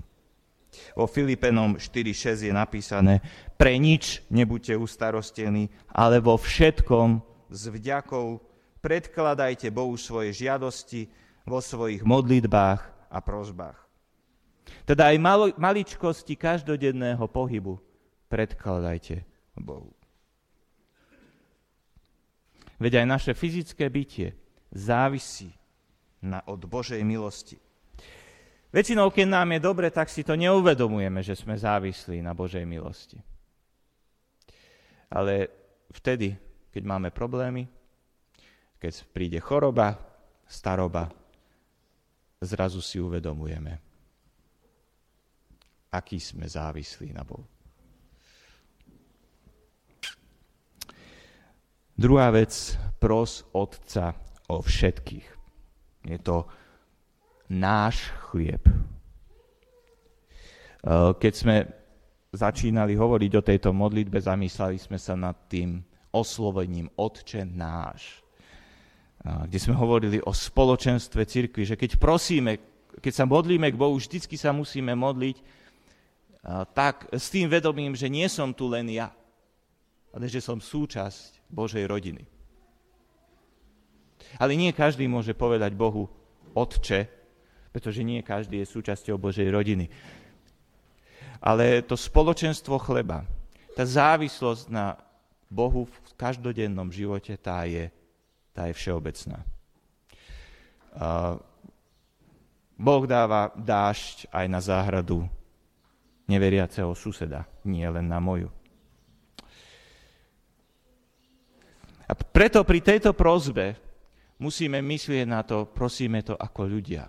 Vo 0.96 1.06
Filipenom 1.10 1.76
4.6 1.76 2.48
je 2.48 2.54
napísané, 2.56 3.20
pre 3.60 3.76
nič 3.76 4.24
nebuďte 4.32 4.80
ustarostení, 4.80 5.68
ale 5.92 6.24
vo 6.24 6.40
všetkom 6.40 7.20
s 7.52 7.68
vďakou 7.68 8.40
predkladajte 8.80 9.68
Bohu 9.70 10.00
svoje 10.00 10.32
žiadosti 10.32 11.12
vo 11.44 11.60
svojich 11.60 12.02
modlitbách 12.08 12.82
a 13.12 13.18
prozbách. 13.20 13.78
Teda 14.88 15.12
aj 15.12 15.18
malo, 15.20 15.46
maličkosti 15.60 16.40
každodenného 16.40 17.28
pohybu 17.28 17.78
predkladajte 18.32 19.28
Bohu. 19.60 19.92
Veď 22.82 23.04
aj 23.04 23.08
naše 23.08 23.32
fyzické 23.38 23.86
bytie 23.92 24.34
závisí 24.74 25.54
na, 26.24 26.42
od 26.50 26.66
Božej 26.66 27.04
milosti. 27.06 27.62
Väčšinou, 28.72 29.12
keď 29.12 29.28
nám 29.28 29.52
je 29.52 29.60
dobre, 29.60 29.92
tak 29.92 30.08
si 30.08 30.24
to 30.24 30.40
neuvedomujeme, 30.40 31.20
že 31.20 31.36
sme 31.36 31.60
závislí 31.60 32.24
na 32.24 32.32
Božej 32.32 32.64
milosti. 32.64 33.20
Ale 35.12 35.52
vtedy, 35.92 36.40
keď 36.72 36.84
máme 36.88 37.12
problémy, 37.12 37.68
keď 38.80 39.04
príde 39.12 39.44
choroba, 39.44 40.00
staroba, 40.48 41.12
zrazu 42.40 42.80
si 42.80 42.96
uvedomujeme, 42.98 43.76
aký 45.92 46.18
sme 46.18 46.48
závislí 46.48 47.12
na 47.12 47.28
Bohu. 47.28 47.44
Druhá 51.92 52.32
vec, 52.32 52.80
pros 52.98 53.46
Otca 53.52 54.16
o 54.48 54.64
všetkých. 54.64 55.28
Je 56.08 56.18
to 56.18 56.50
náš 57.52 58.08
chlieb. 58.32 58.64
E, 58.64 58.74
keď 61.20 61.34
sme 61.36 61.56
začínali 62.32 62.96
hovoriť 62.96 63.32
o 63.36 63.44
tejto 63.44 63.76
modlitbe, 63.76 64.16
zamysleli 64.24 64.80
sme 64.80 64.96
sa 64.96 65.20
nad 65.20 65.36
tým 65.52 65.84
oslovením 66.16 66.88
Otče 66.96 67.44
náš, 67.44 68.24
kde 69.22 69.60
sme 69.62 69.78
hovorili 69.78 70.18
o 70.24 70.34
spoločenstve 70.34 71.28
cirkvi, 71.28 71.64
že 71.64 71.76
keď 71.78 72.02
prosíme, 72.02 72.58
keď 73.00 73.14
sa 73.14 73.26
modlíme 73.30 73.70
k 73.70 73.78
Bohu, 73.78 73.94
vždycky 73.96 74.34
sa 74.34 74.50
musíme 74.50 74.98
modliť 74.98 75.38
tak 76.74 77.06
s 77.14 77.30
tým 77.30 77.46
vedomím, 77.46 77.94
že 77.94 78.10
nie 78.10 78.26
som 78.26 78.50
tu 78.50 78.66
len 78.66 78.90
ja, 78.90 79.14
ale 80.10 80.26
že 80.26 80.42
som 80.42 80.58
súčasť 80.58 81.38
Božej 81.54 81.86
rodiny. 81.86 82.26
Ale 84.42 84.58
nie 84.58 84.74
každý 84.74 85.06
môže 85.06 85.38
povedať 85.38 85.78
Bohu 85.78 86.10
Otče, 86.58 87.21
pretože 87.72 88.04
nie 88.04 88.20
každý 88.20 88.62
je 88.62 88.68
súčasťou 88.68 89.16
Božej 89.16 89.48
rodiny. 89.48 89.88
Ale 91.42 91.82
to 91.82 91.98
spoločenstvo 91.98 92.78
chleba, 92.78 93.26
tá 93.74 93.88
závislosť 93.88 94.70
na 94.70 95.00
Bohu 95.48 95.88
v 95.88 95.98
každodennom 96.20 96.92
živote, 96.92 97.34
tá 97.40 97.66
je, 97.66 97.90
tá 98.52 98.68
je 98.70 98.76
všeobecná. 98.76 99.42
Boh 102.76 103.04
dáva 103.08 103.52
dážď 103.56 104.28
aj 104.32 104.46
na 104.52 104.60
záhradu 104.60 105.26
neveriaceho 106.28 106.96
suseda, 106.96 107.48
nie 107.68 107.84
len 107.88 108.08
na 108.08 108.20
moju. 108.20 108.52
A 112.08 112.12
preto 112.12 112.64
pri 112.68 112.84
tejto 112.84 113.16
prozbe 113.16 113.80
musíme 114.36 114.84
myslieť 114.84 115.26
na 115.28 115.48
to, 115.48 115.64
prosíme 115.68 116.20
to 116.24 116.36
ako 116.36 116.68
ľudia. 116.68 117.08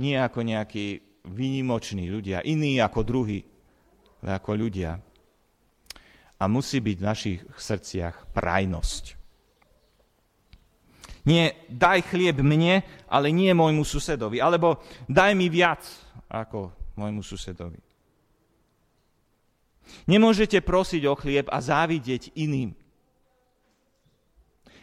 Nie 0.00 0.24
ako 0.24 0.40
nejakí 0.40 1.20
výnimoční 1.28 2.08
ľudia, 2.08 2.40
iní 2.40 2.80
ako 2.80 3.00
druhí, 3.04 3.44
ale 4.24 4.40
ako 4.40 4.50
ľudia. 4.56 4.96
A 6.40 6.44
musí 6.48 6.80
byť 6.80 6.96
v 6.96 7.06
našich 7.06 7.38
srdciach 7.52 8.32
prajnosť. 8.32 9.20
Nie 11.28 11.68
daj 11.68 12.08
chlieb 12.08 12.40
mne, 12.40 12.80
ale 13.12 13.28
nie 13.28 13.52
môjmu 13.52 13.84
susedovi. 13.84 14.40
Alebo 14.40 14.80
daj 15.04 15.36
mi 15.36 15.52
viac 15.52 15.84
ako 16.32 16.72
môjmu 16.96 17.20
susedovi. 17.20 17.76
Nemôžete 20.08 20.64
prosiť 20.64 21.02
o 21.10 21.14
chlieb 21.18 21.46
a 21.52 21.60
závidieť 21.60 22.32
iným. 22.40 22.72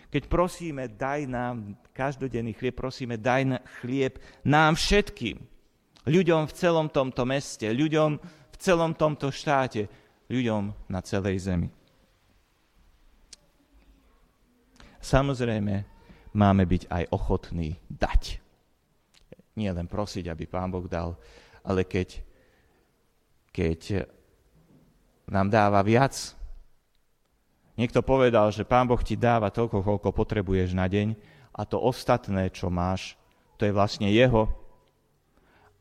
Keď 0.08 0.24
prosíme, 0.32 0.88
daj 0.88 1.28
nám 1.28 1.76
každodenný 1.92 2.56
chlieb, 2.56 2.80
prosíme, 2.80 3.20
daj 3.20 3.60
chlieb 3.84 4.20
nám 4.48 4.80
všetkým. 4.80 5.36
Ľuďom 6.08 6.48
v 6.48 6.54
celom 6.56 6.88
tomto 6.88 7.28
meste, 7.28 7.68
ľuďom 7.68 8.12
v 8.24 8.58
celom 8.58 8.96
tomto 8.96 9.28
štáte, 9.28 9.92
ľuďom 10.32 10.88
na 10.88 11.00
celej 11.04 11.52
zemi. 11.52 11.68
Samozrejme, 15.04 15.76
máme 16.36 16.64
byť 16.64 16.84
aj 16.88 17.04
ochotní 17.12 17.76
dať. 17.92 18.40
Nie 19.60 19.76
len 19.76 19.90
prosiť, 19.90 20.32
aby 20.32 20.48
Pán 20.48 20.72
Boh 20.72 20.88
dal, 20.88 21.20
ale 21.66 21.84
keď, 21.84 22.24
keď 23.52 24.08
nám 25.28 25.52
dáva 25.52 25.84
viac, 25.84 26.37
Niekto 27.78 28.02
povedal, 28.02 28.50
že 28.50 28.66
Pán 28.66 28.90
Boh 28.90 28.98
ti 29.00 29.14
dáva 29.14 29.54
toľko, 29.54 29.86
koľko 29.86 30.10
potrebuješ 30.10 30.74
na 30.74 30.90
deň 30.90 31.14
a 31.54 31.62
to 31.62 31.78
ostatné, 31.78 32.50
čo 32.50 32.74
máš, 32.74 33.14
to 33.62 33.70
je 33.70 33.74
vlastne 33.74 34.10
Jeho 34.10 34.50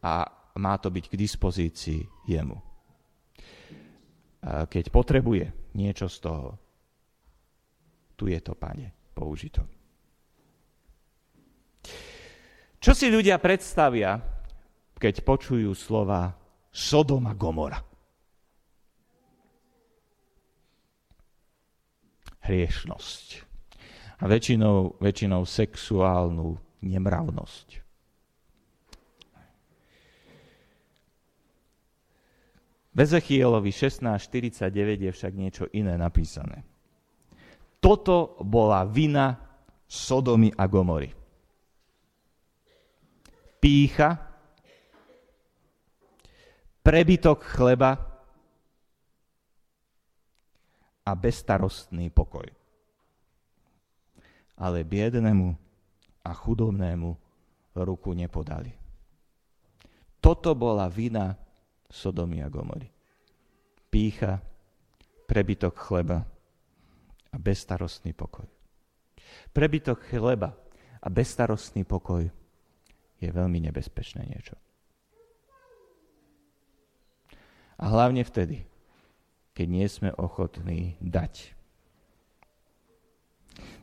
a 0.04 0.28
má 0.56 0.76
to 0.76 0.92
byť 0.92 1.04
k 1.08 1.16
dispozícii 1.16 2.00
Jemu. 2.28 2.60
Keď 4.44 4.92
potrebuje 4.92 5.72
niečo 5.72 6.06
z 6.12 6.16
toho, 6.20 6.60
tu 8.16 8.28
je 8.28 8.40
to, 8.44 8.52
Pane, 8.52 8.92
použito. 9.16 9.64
Čo 12.76 12.92
si 12.92 13.08
ľudia 13.08 13.40
predstavia, 13.40 14.20
keď 15.00 15.24
počujú 15.24 15.72
slova 15.72 16.32
Sodoma 16.68 17.32
Gomora? 17.32 17.95
Hriešnosť. 22.46 23.26
A 24.16 24.24
väčšinou, 24.24 24.96
väčšinou 25.02 25.44
sexuálnu 25.44 26.56
nemravnosť. 26.80 27.84
V 32.96 32.98
Ezechielovi 33.04 33.68
16.49 33.76 34.72
je 35.04 35.12
však 35.12 35.32
niečo 35.36 35.68
iné 35.76 36.00
napísané. 36.00 36.64
Toto 37.76 38.40
bola 38.40 38.88
vina 38.88 39.36
Sodomy 39.84 40.48
a 40.56 40.64
Gomory. 40.64 41.12
Pícha, 43.60 44.16
prebytok 46.80 47.44
chleba 47.44 48.15
a 51.06 51.14
bezstarostný 51.14 52.10
pokoj. 52.10 52.50
Ale 54.58 54.82
biednému 54.82 55.54
a 56.26 56.30
chudobnému 56.34 57.10
ruku 57.78 58.10
nepodali. 58.16 58.74
Toto 60.18 60.58
bola 60.58 60.90
vina 60.90 61.38
Sodomy 61.86 62.42
a 62.42 62.50
Gomory. 62.50 62.90
Pícha, 63.86 64.42
prebytok 65.30 65.78
chleba 65.78 66.18
a 67.30 67.36
bezstarostný 67.38 68.10
pokoj. 68.10 68.48
Prebytok 69.54 70.02
chleba 70.10 70.50
a 70.98 71.06
bezstarostný 71.06 71.86
pokoj 71.86 72.26
je 73.22 73.28
veľmi 73.30 73.62
nebezpečné 73.70 74.26
niečo. 74.26 74.58
A 77.76 77.92
hlavne 77.92 78.24
vtedy, 78.24 78.64
keď 79.56 79.66
nie 79.72 79.88
sme 79.88 80.12
ochotní 80.12 81.00
dať. 81.00 81.56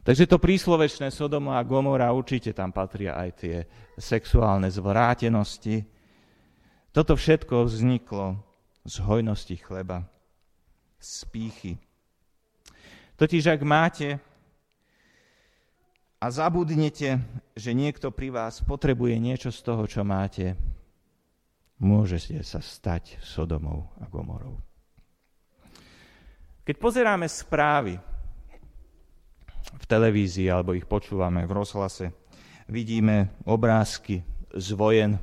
Takže 0.06 0.30
to 0.30 0.38
príslovečné 0.38 1.10
Sodoma 1.10 1.58
a 1.58 1.66
Gomora, 1.66 2.14
určite 2.14 2.54
tam 2.54 2.70
patria 2.70 3.18
aj 3.18 3.30
tie 3.42 3.56
sexuálne 3.98 4.70
zvrátenosti. 4.70 5.82
Toto 6.94 7.18
všetko 7.18 7.66
vzniklo 7.66 8.38
z 8.86 8.96
hojnosti 9.02 9.56
chleba, 9.58 10.06
z 11.02 11.14
pýchy. 11.34 11.74
Totiž 13.18 13.50
ak 13.50 13.62
máte 13.66 14.20
a 16.20 16.26
zabudnete, 16.28 17.24
že 17.56 17.72
niekto 17.72 18.12
pri 18.12 18.30
vás 18.30 18.62
potrebuje 18.62 19.16
niečo 19.18 19.50
z 19.50 19.60
toho, 19.64 19.88
čo 19.88 20.04
máte, 20.04 20.54
môžete 21.80 22.44
sa 22.44 22.60
stať 22.60 23.24
Sodomou 23.24 23.88
a 24.04 24.06
Gomorou. 24.12 24.73
Keď 26.64 26.76
pozeráme 26.80 27.28
správy 27.28 28.00
v 29.76 29.84
televízii 29.84 30.48
alebo 30.48 30.72
ich 30.72 30.88
počúvame 30.88 31.44
v 31.44 31.52
rozhlase, 31.52 32.16
vidíme 32.72 33.36
obrázky 33.44 34.24
z 34.56 34.72
vojen, 34.72 35.20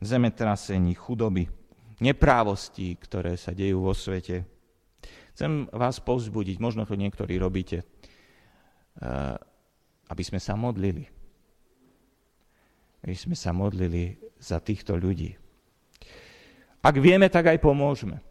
zemetrasení, 0.00 0.96
chudoby, 0.96 1.44
neprávostí, 2.00 2.96
ktoré 2.96 3.36
sa 3.36 3.52
dejú 3.52 3.84
vo 3.84 3.92
svete. 3.92 4.48
Chcem 5.36 5.68
vás 5.76 6.00
povzbudiť, 6.00 6.56
možno 6.56 6.88
to 6.88 6.96
niektorí 6.96 7.36
robíte, 7.36 7.84
eh, 7.84 9.36
aby 10.08 10.22
sme 10.24 10.40
sa 10.40 10.56
modlili. 10.56 11.04
Aby 13.04 13.12
sme 13.12 13.36
sa 13.36 13.52
modlili 13.52 14.16
za 14.40 14.56
týchto 14.56 14.96
ľudí. 14.96 15.36
Ak 16.80 16.96
vieme, 16.96 17.28
tak 17.28 17.52
aj 17.52 17.60
pomôžeme. 17.60 18.24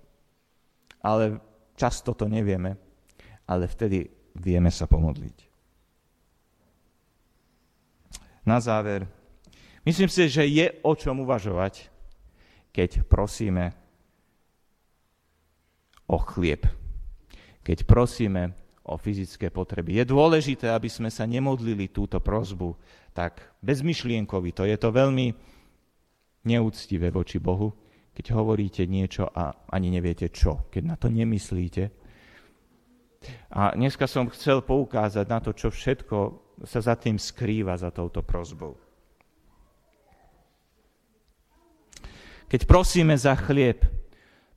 Ale 1.06 1.38
Často 1.76 2.16
to 2.16 2.26
nevieme, 2.32 2.80
ale 3.46 3.68
vtedy 3.68 4.08
vieme 4.40 4.72
sa 4.72 4.88
pomodliť. 4.88 5.38
Na 8.46 8.62
záver, 8.62 9.10
myslím 9.84 10.08
si, 10.08 10.30
že 10.30 10.46
je 10.46 10.72
o 10.86 10.94
čom 10.96 11.26
uvažovať, 11.26 11.92
keď 12.72 13.04
prosíme 13.08 13.74
o 16.06 16.18
chlieb, 16.22 16.68
keď 17.66 17.84
prosíme 17.84 18.54
o 18.86 19.02
fyzické 19.02 19.50
potreby. 19.50 19.98
Je 19.98 20.06
dôležité, 20.06 20.70
aby 20.70 20.86
sme 20.86 21.10
sa 21.10 21.26
nemodlili 21.26 21.90
túto 21.90 22.22
prozbu 22.22 22.78
tak 23.18 23.42
bezmyšlienkovi. 23.66 24.54
To 24.54 24.64
je 24.70 24.78
to 24.78 24.94
veľmi 24.94 25.34
neúctivé 26.46 27.10
voči 27.10 27.42
Bohu, 27.42 27.74
keď 28.16 28.32
hovoríte 28.32 28.88
niečo 28.88 29.28
a 29.28 29.52
ani 29.76 29.92
neviete 29.92 30.32
čo, 30.32 30.72
keď 30.72 30.84
na 30.88 30.96
to 30.96 31.12
nemyslíte. 31.12 31.92
A 33.52 33.76
dneska 33.76 34.08
som 34.08 34.32
chcel 34.32 34.64
poukázať 34.64 35.26
na 35.28 35.44
to, 35.44 35.52
čo 35.52 35.68
všetko 35.68 36.18
sa 36.64 36.80
za 36.80 36.96
tým 36.96 37.20
skrýva, 37.20 37.76
za 37.76 37.92
touto 37.92 38.24
prozbou. 38.24 38.80
Keď 42.48 42.62
prosíme 42.64 43.20
za 43.20 43.36
chlieb, 43.36 43.84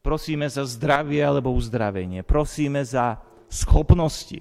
prosíme 0.06 0.46
za 0.46 0.62
zdravie 0.62 1.18
alebo 1.18 1.50
uzdravenie, 1.50 2.22
prosíme 2.22 2.86
za 2.86 3.18
schopnosti 3.50 4.38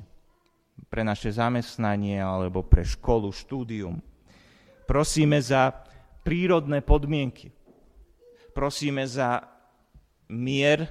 pre 0.94 1.02
naše 1.02 1.34
zamestnanie 1.34 2.22
alebo 2.22 2.62
pre 2.62 2.86
školu, 2.86 3.34
štúdium. 3.34 3.98
Prosíme 4.86 5.42
za 5.42 5.74
prírodné 6.22 6.84
podmienky 6.86 7.57
prosíme 8.58 9.06
za 9.06 9.46
mier 10.34 10.90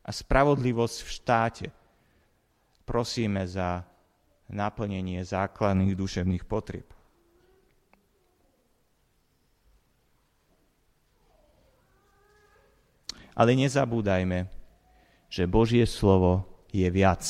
a 0.00 0.08
spravodlivosť 0.08 0.98
v 1.04 1.10
štáte. 1.12 1.66
Prosíme 2.88 3.44
za 3.44 3.84
naplnenie 4.48 5.20
základných 5.20 5.92
duševných 5.92 6.44
potrieb. 6.48 6.88
Ale 13.36 13.52
nezabúdajme, 13.52 14.48
že 15.28 15.44
Božie 15.44 15.84
slovo 15.84 16.48
je 16.72 16.88
viac 16.88 17.20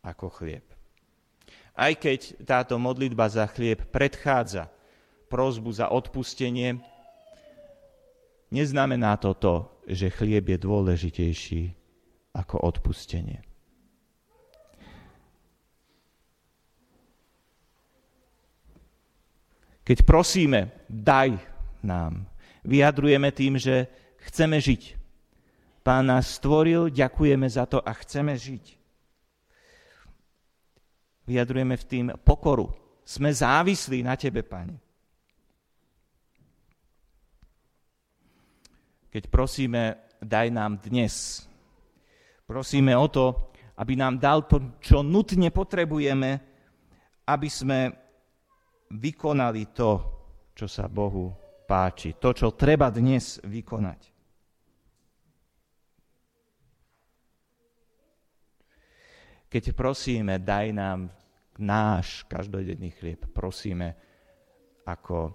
ako 0.00 0.32
chlieb. 0.32 0.64
Aj 1.76 1.92
keď 1.92 2.40
táto 2.40 2.80
modlitba 2.80 3.28
za 3.28 3.44
chlieb 3.52 3.84
predchádza 3.92 4.72
prozbu 5.28 5.74
za 5.76 5.90
odpustenie, 5.92 6.80
neznamená 8.50 9.16
to 9.16 9.34
to, 9.34 9.54
že 9.88 10.12
chlieb 10.12 10.48
je 10.48 10.58
dôležitejší 10.60 11.62
ako 12.36 12.60
odpustenie. 12.60 13.40
Keď 19.88 20.04
prosíme, 20.04 20.84
daj 20.84 21.40
nám, 21.80 22.28
vyjadrujeme 22.60 23.32
tým, 23.32 23.56
že 23.56 23.88
chceme 24.28 24.60
žiť. 24.60 25.00
Pán 25.80 26.12
nás 26.12 26.36
stvoril, 26.36 26.92
ďakujeme 26.92 27.48
za 27.48 27.64
to 27.64 27.80
a 27.80 27.96
chceme 27.96 28.36
žiť. 28.36 28.76
Vyjadrujeme 31.24 31.76
v 31.80 31.88
tým 31.88 32.06
pokoru. 32.20 32.68
Sme 33.00 33.32
závislí 33.32 34.04
na 34.04 34.12
Tebe, 34.20 34.44
Pane. 34.44 34.87
Keď 39.08 39.24
prosíme, 39.32 40.12
daj 40.20 40.52
nám 40.52 40.76
dnes. 40.84 41.44
Prosíme 42.44 42.92
o 42.96 43.08
to, 43.08 43.52
aby 43.78 43.96
nám 43.96 44.20
dal 44.20 44.44
to, 44.44 44.80
čo 44.82 45.00
nutne 45.00 45.48
potrebujeme, 45.48 46.30
aby 47.28 47.48
sme 47.48 47.92
vykonali 48.92 49.72
to, 49.72 49.90
čo 50.52 50.66
sa 50.66 50.90
Bohu 50.90 51.30
páči, 51.68 52.16
to, 52.16 52.32
čo 52.32 52.56
treba 52.56 52.88
dnes 52.88 53.38
vykonať. 53.44 54.00
Keď 59.48 59.64
prosíme, 59.72 60.36
daj 60.44 60.66
nám 60.76 61.08
náš 61.56 62.28
každodenný 62.28 62.92
chlieb, 62.92 63.24
prosíme 63.32 63.96
ako 64.84 65.32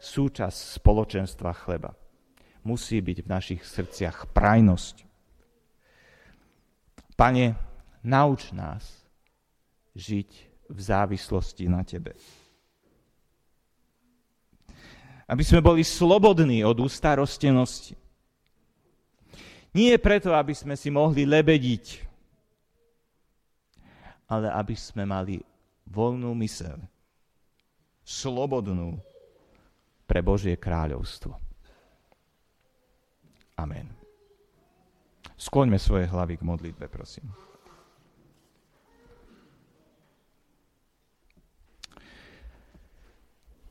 súčasť 0.00 0.80
spoločenstva 0.80 1.52
chleba. 1.52 1.92
Musí 2.66 2.98
byť 2.98 3.22
v 3.22 3.30
našich 3.30 3.62
srdciach 3.62 4.34
prajnosť. 4.34 5.06
Pane, 7.14 7.54
nauč 8.02 8.50
nás 8.50 9.06
žiť 9.94 10.30
v 10.66 10.78
závislosti 10.82 11.70
na 11.70 11.86
Tebe. 11.86 12.18
Aby 15.30 15.42
sme 15.46 15.62
boli 15.62 15.86
slobodní 15.86 16.66
od 16.66 16.74
ústarostenosti. 16.82 17.94
Nie 19.70 19.94
preto, 20.02 20.34
aby 20.34 20.50
sme 20.50 20.74
si 20.74 20.90
mohli 20.90 21.22
lebediť, 21.22 22.02
ale 24.26 24.50
aby 24.50 24.74
sme 24.74 25.06
mali 25.06 25.38
voľnú 25.86 26.34
myseľ, 26.34 26.82
slobodnú 28.02 28.98
pre 30.02 30.18
Božie 30.18 30.58
kráľovstvo. 30.58 31.45
Amen. 33.56 33.88
Skloňme 35.36 35.80
svoje 35.80 36.08
hlavy 36.08 36.36
k 36.36 36.46
modlitbe, 36.48 36.88
prosím. 36.88 37.28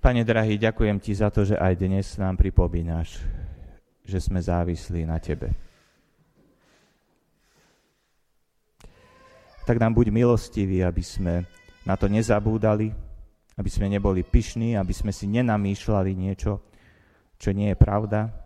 Pane 0.05 0.21
drahý, 0.21 0.61
ďakujem 0.61 1.01
Ti 1.01 1.13
za 1.17 1.33
to, 1.33 1.41
že 1.41 1.57
aj 1.57 1.73
dnes 1.81 2.05
nám 2.21 2.37
pripomínaš, 2.37 3.25
že 4.05 4.21
sme 4.21 4.37
závislí 4.37 5.01
na 5.01 5.17
Tebe. 5.17 5.49
Tak 9.65 9.81
nám 9.81 9.97
buď 9.97 10.13
milostivý, 10.13 10.85
aby 10.85 11.01
sme 11.01 11.41
na 11.89 11.97
to 11.97 12.05
nezabúdali, 12.05 12.93
aby 13.57 13.69
sme 13.69 13.89
neboli 13.89 14.21
pyšní, 14.21 14.77
aby 14.77 14.93
sme 14.93 15.09
si 15.09 15.25
nenamýšľali 15.25 16.13
niečo, 16.13 16.61
čo 17.41 17.49
nie 17.49 17.73
je 17.73 17.77
pravda. 17.77 18.44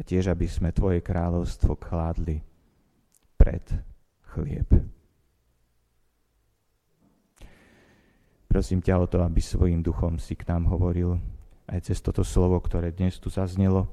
A 0.00 0.04
tiež, 0.04 0.32
aby 0.32 0.48
sme 0.48 0.72
Tvoje 0.72 1.04
kráľovstvo 1.04 1.76
kládli 1.76 2.40
pred 3.36 3.60
chlieb. 4.32 4.72
Prosím 8.48 8.80
ťa 8.80 8.96
o 8.96 9.06
to, 9.06 9.20
aby 9.20 9.44
svojim 9.44 9.84
duchom 9.84 10.16
si 10.16 10.32
k 10.34 10.48
nám 10.48 10.72
hovoril 10.72 11.20
aj 11.68 11.92
cez 11.92 12.00
toto 12.00 12.24
slovo, 12.24 12.56
ktoré 12.58 12.96
dnes 12.96 13.20
tu 13.20 13.28
zaznelo, 13.28 13.92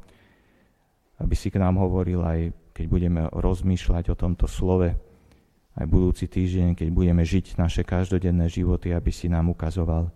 aby 1.20 1.36
si 1.36 1.52
k 1.52 1.60
nám 1.60 1.76
hovoril 1.76 2.24
aj 2.24 2.56
keď 2.72 2.86
budeme 2.86 3.22
rozmýšľať 3.34 4.13
o 4.13 4.15
tomto 4.15 4.46
slove, 4.46 4.93
aj 5.78 5.86
budúci 5.86 6.30
týždeň, 6.30 6.78
keď 6.78 6.89
budeme 6.93 7.26
žiť 7.26 7.58
naše 7.58 7.82
každodenné 7.82 8.50
životy, 8.50 8.93
aby 8.93 9.10
si 9.10 9.26
nám 9.26 9.50
ukazoval, 9.50 10.13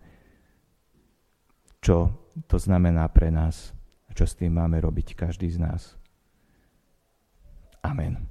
čo 1.81 2.13
to 2.45 2.57
znamená 2.61 3.09
pre 3.09 3.33
nás 3.33 3.73
čo 4.15 4.23
s 4.27 4.33
tým 4.39 4.55
máme 4.55 4.79
robiť 4.79 5.15
každý 5.15 5.51
z 5.51 5.59
nás? 5.59 5.95
Amen. 7.83 8.30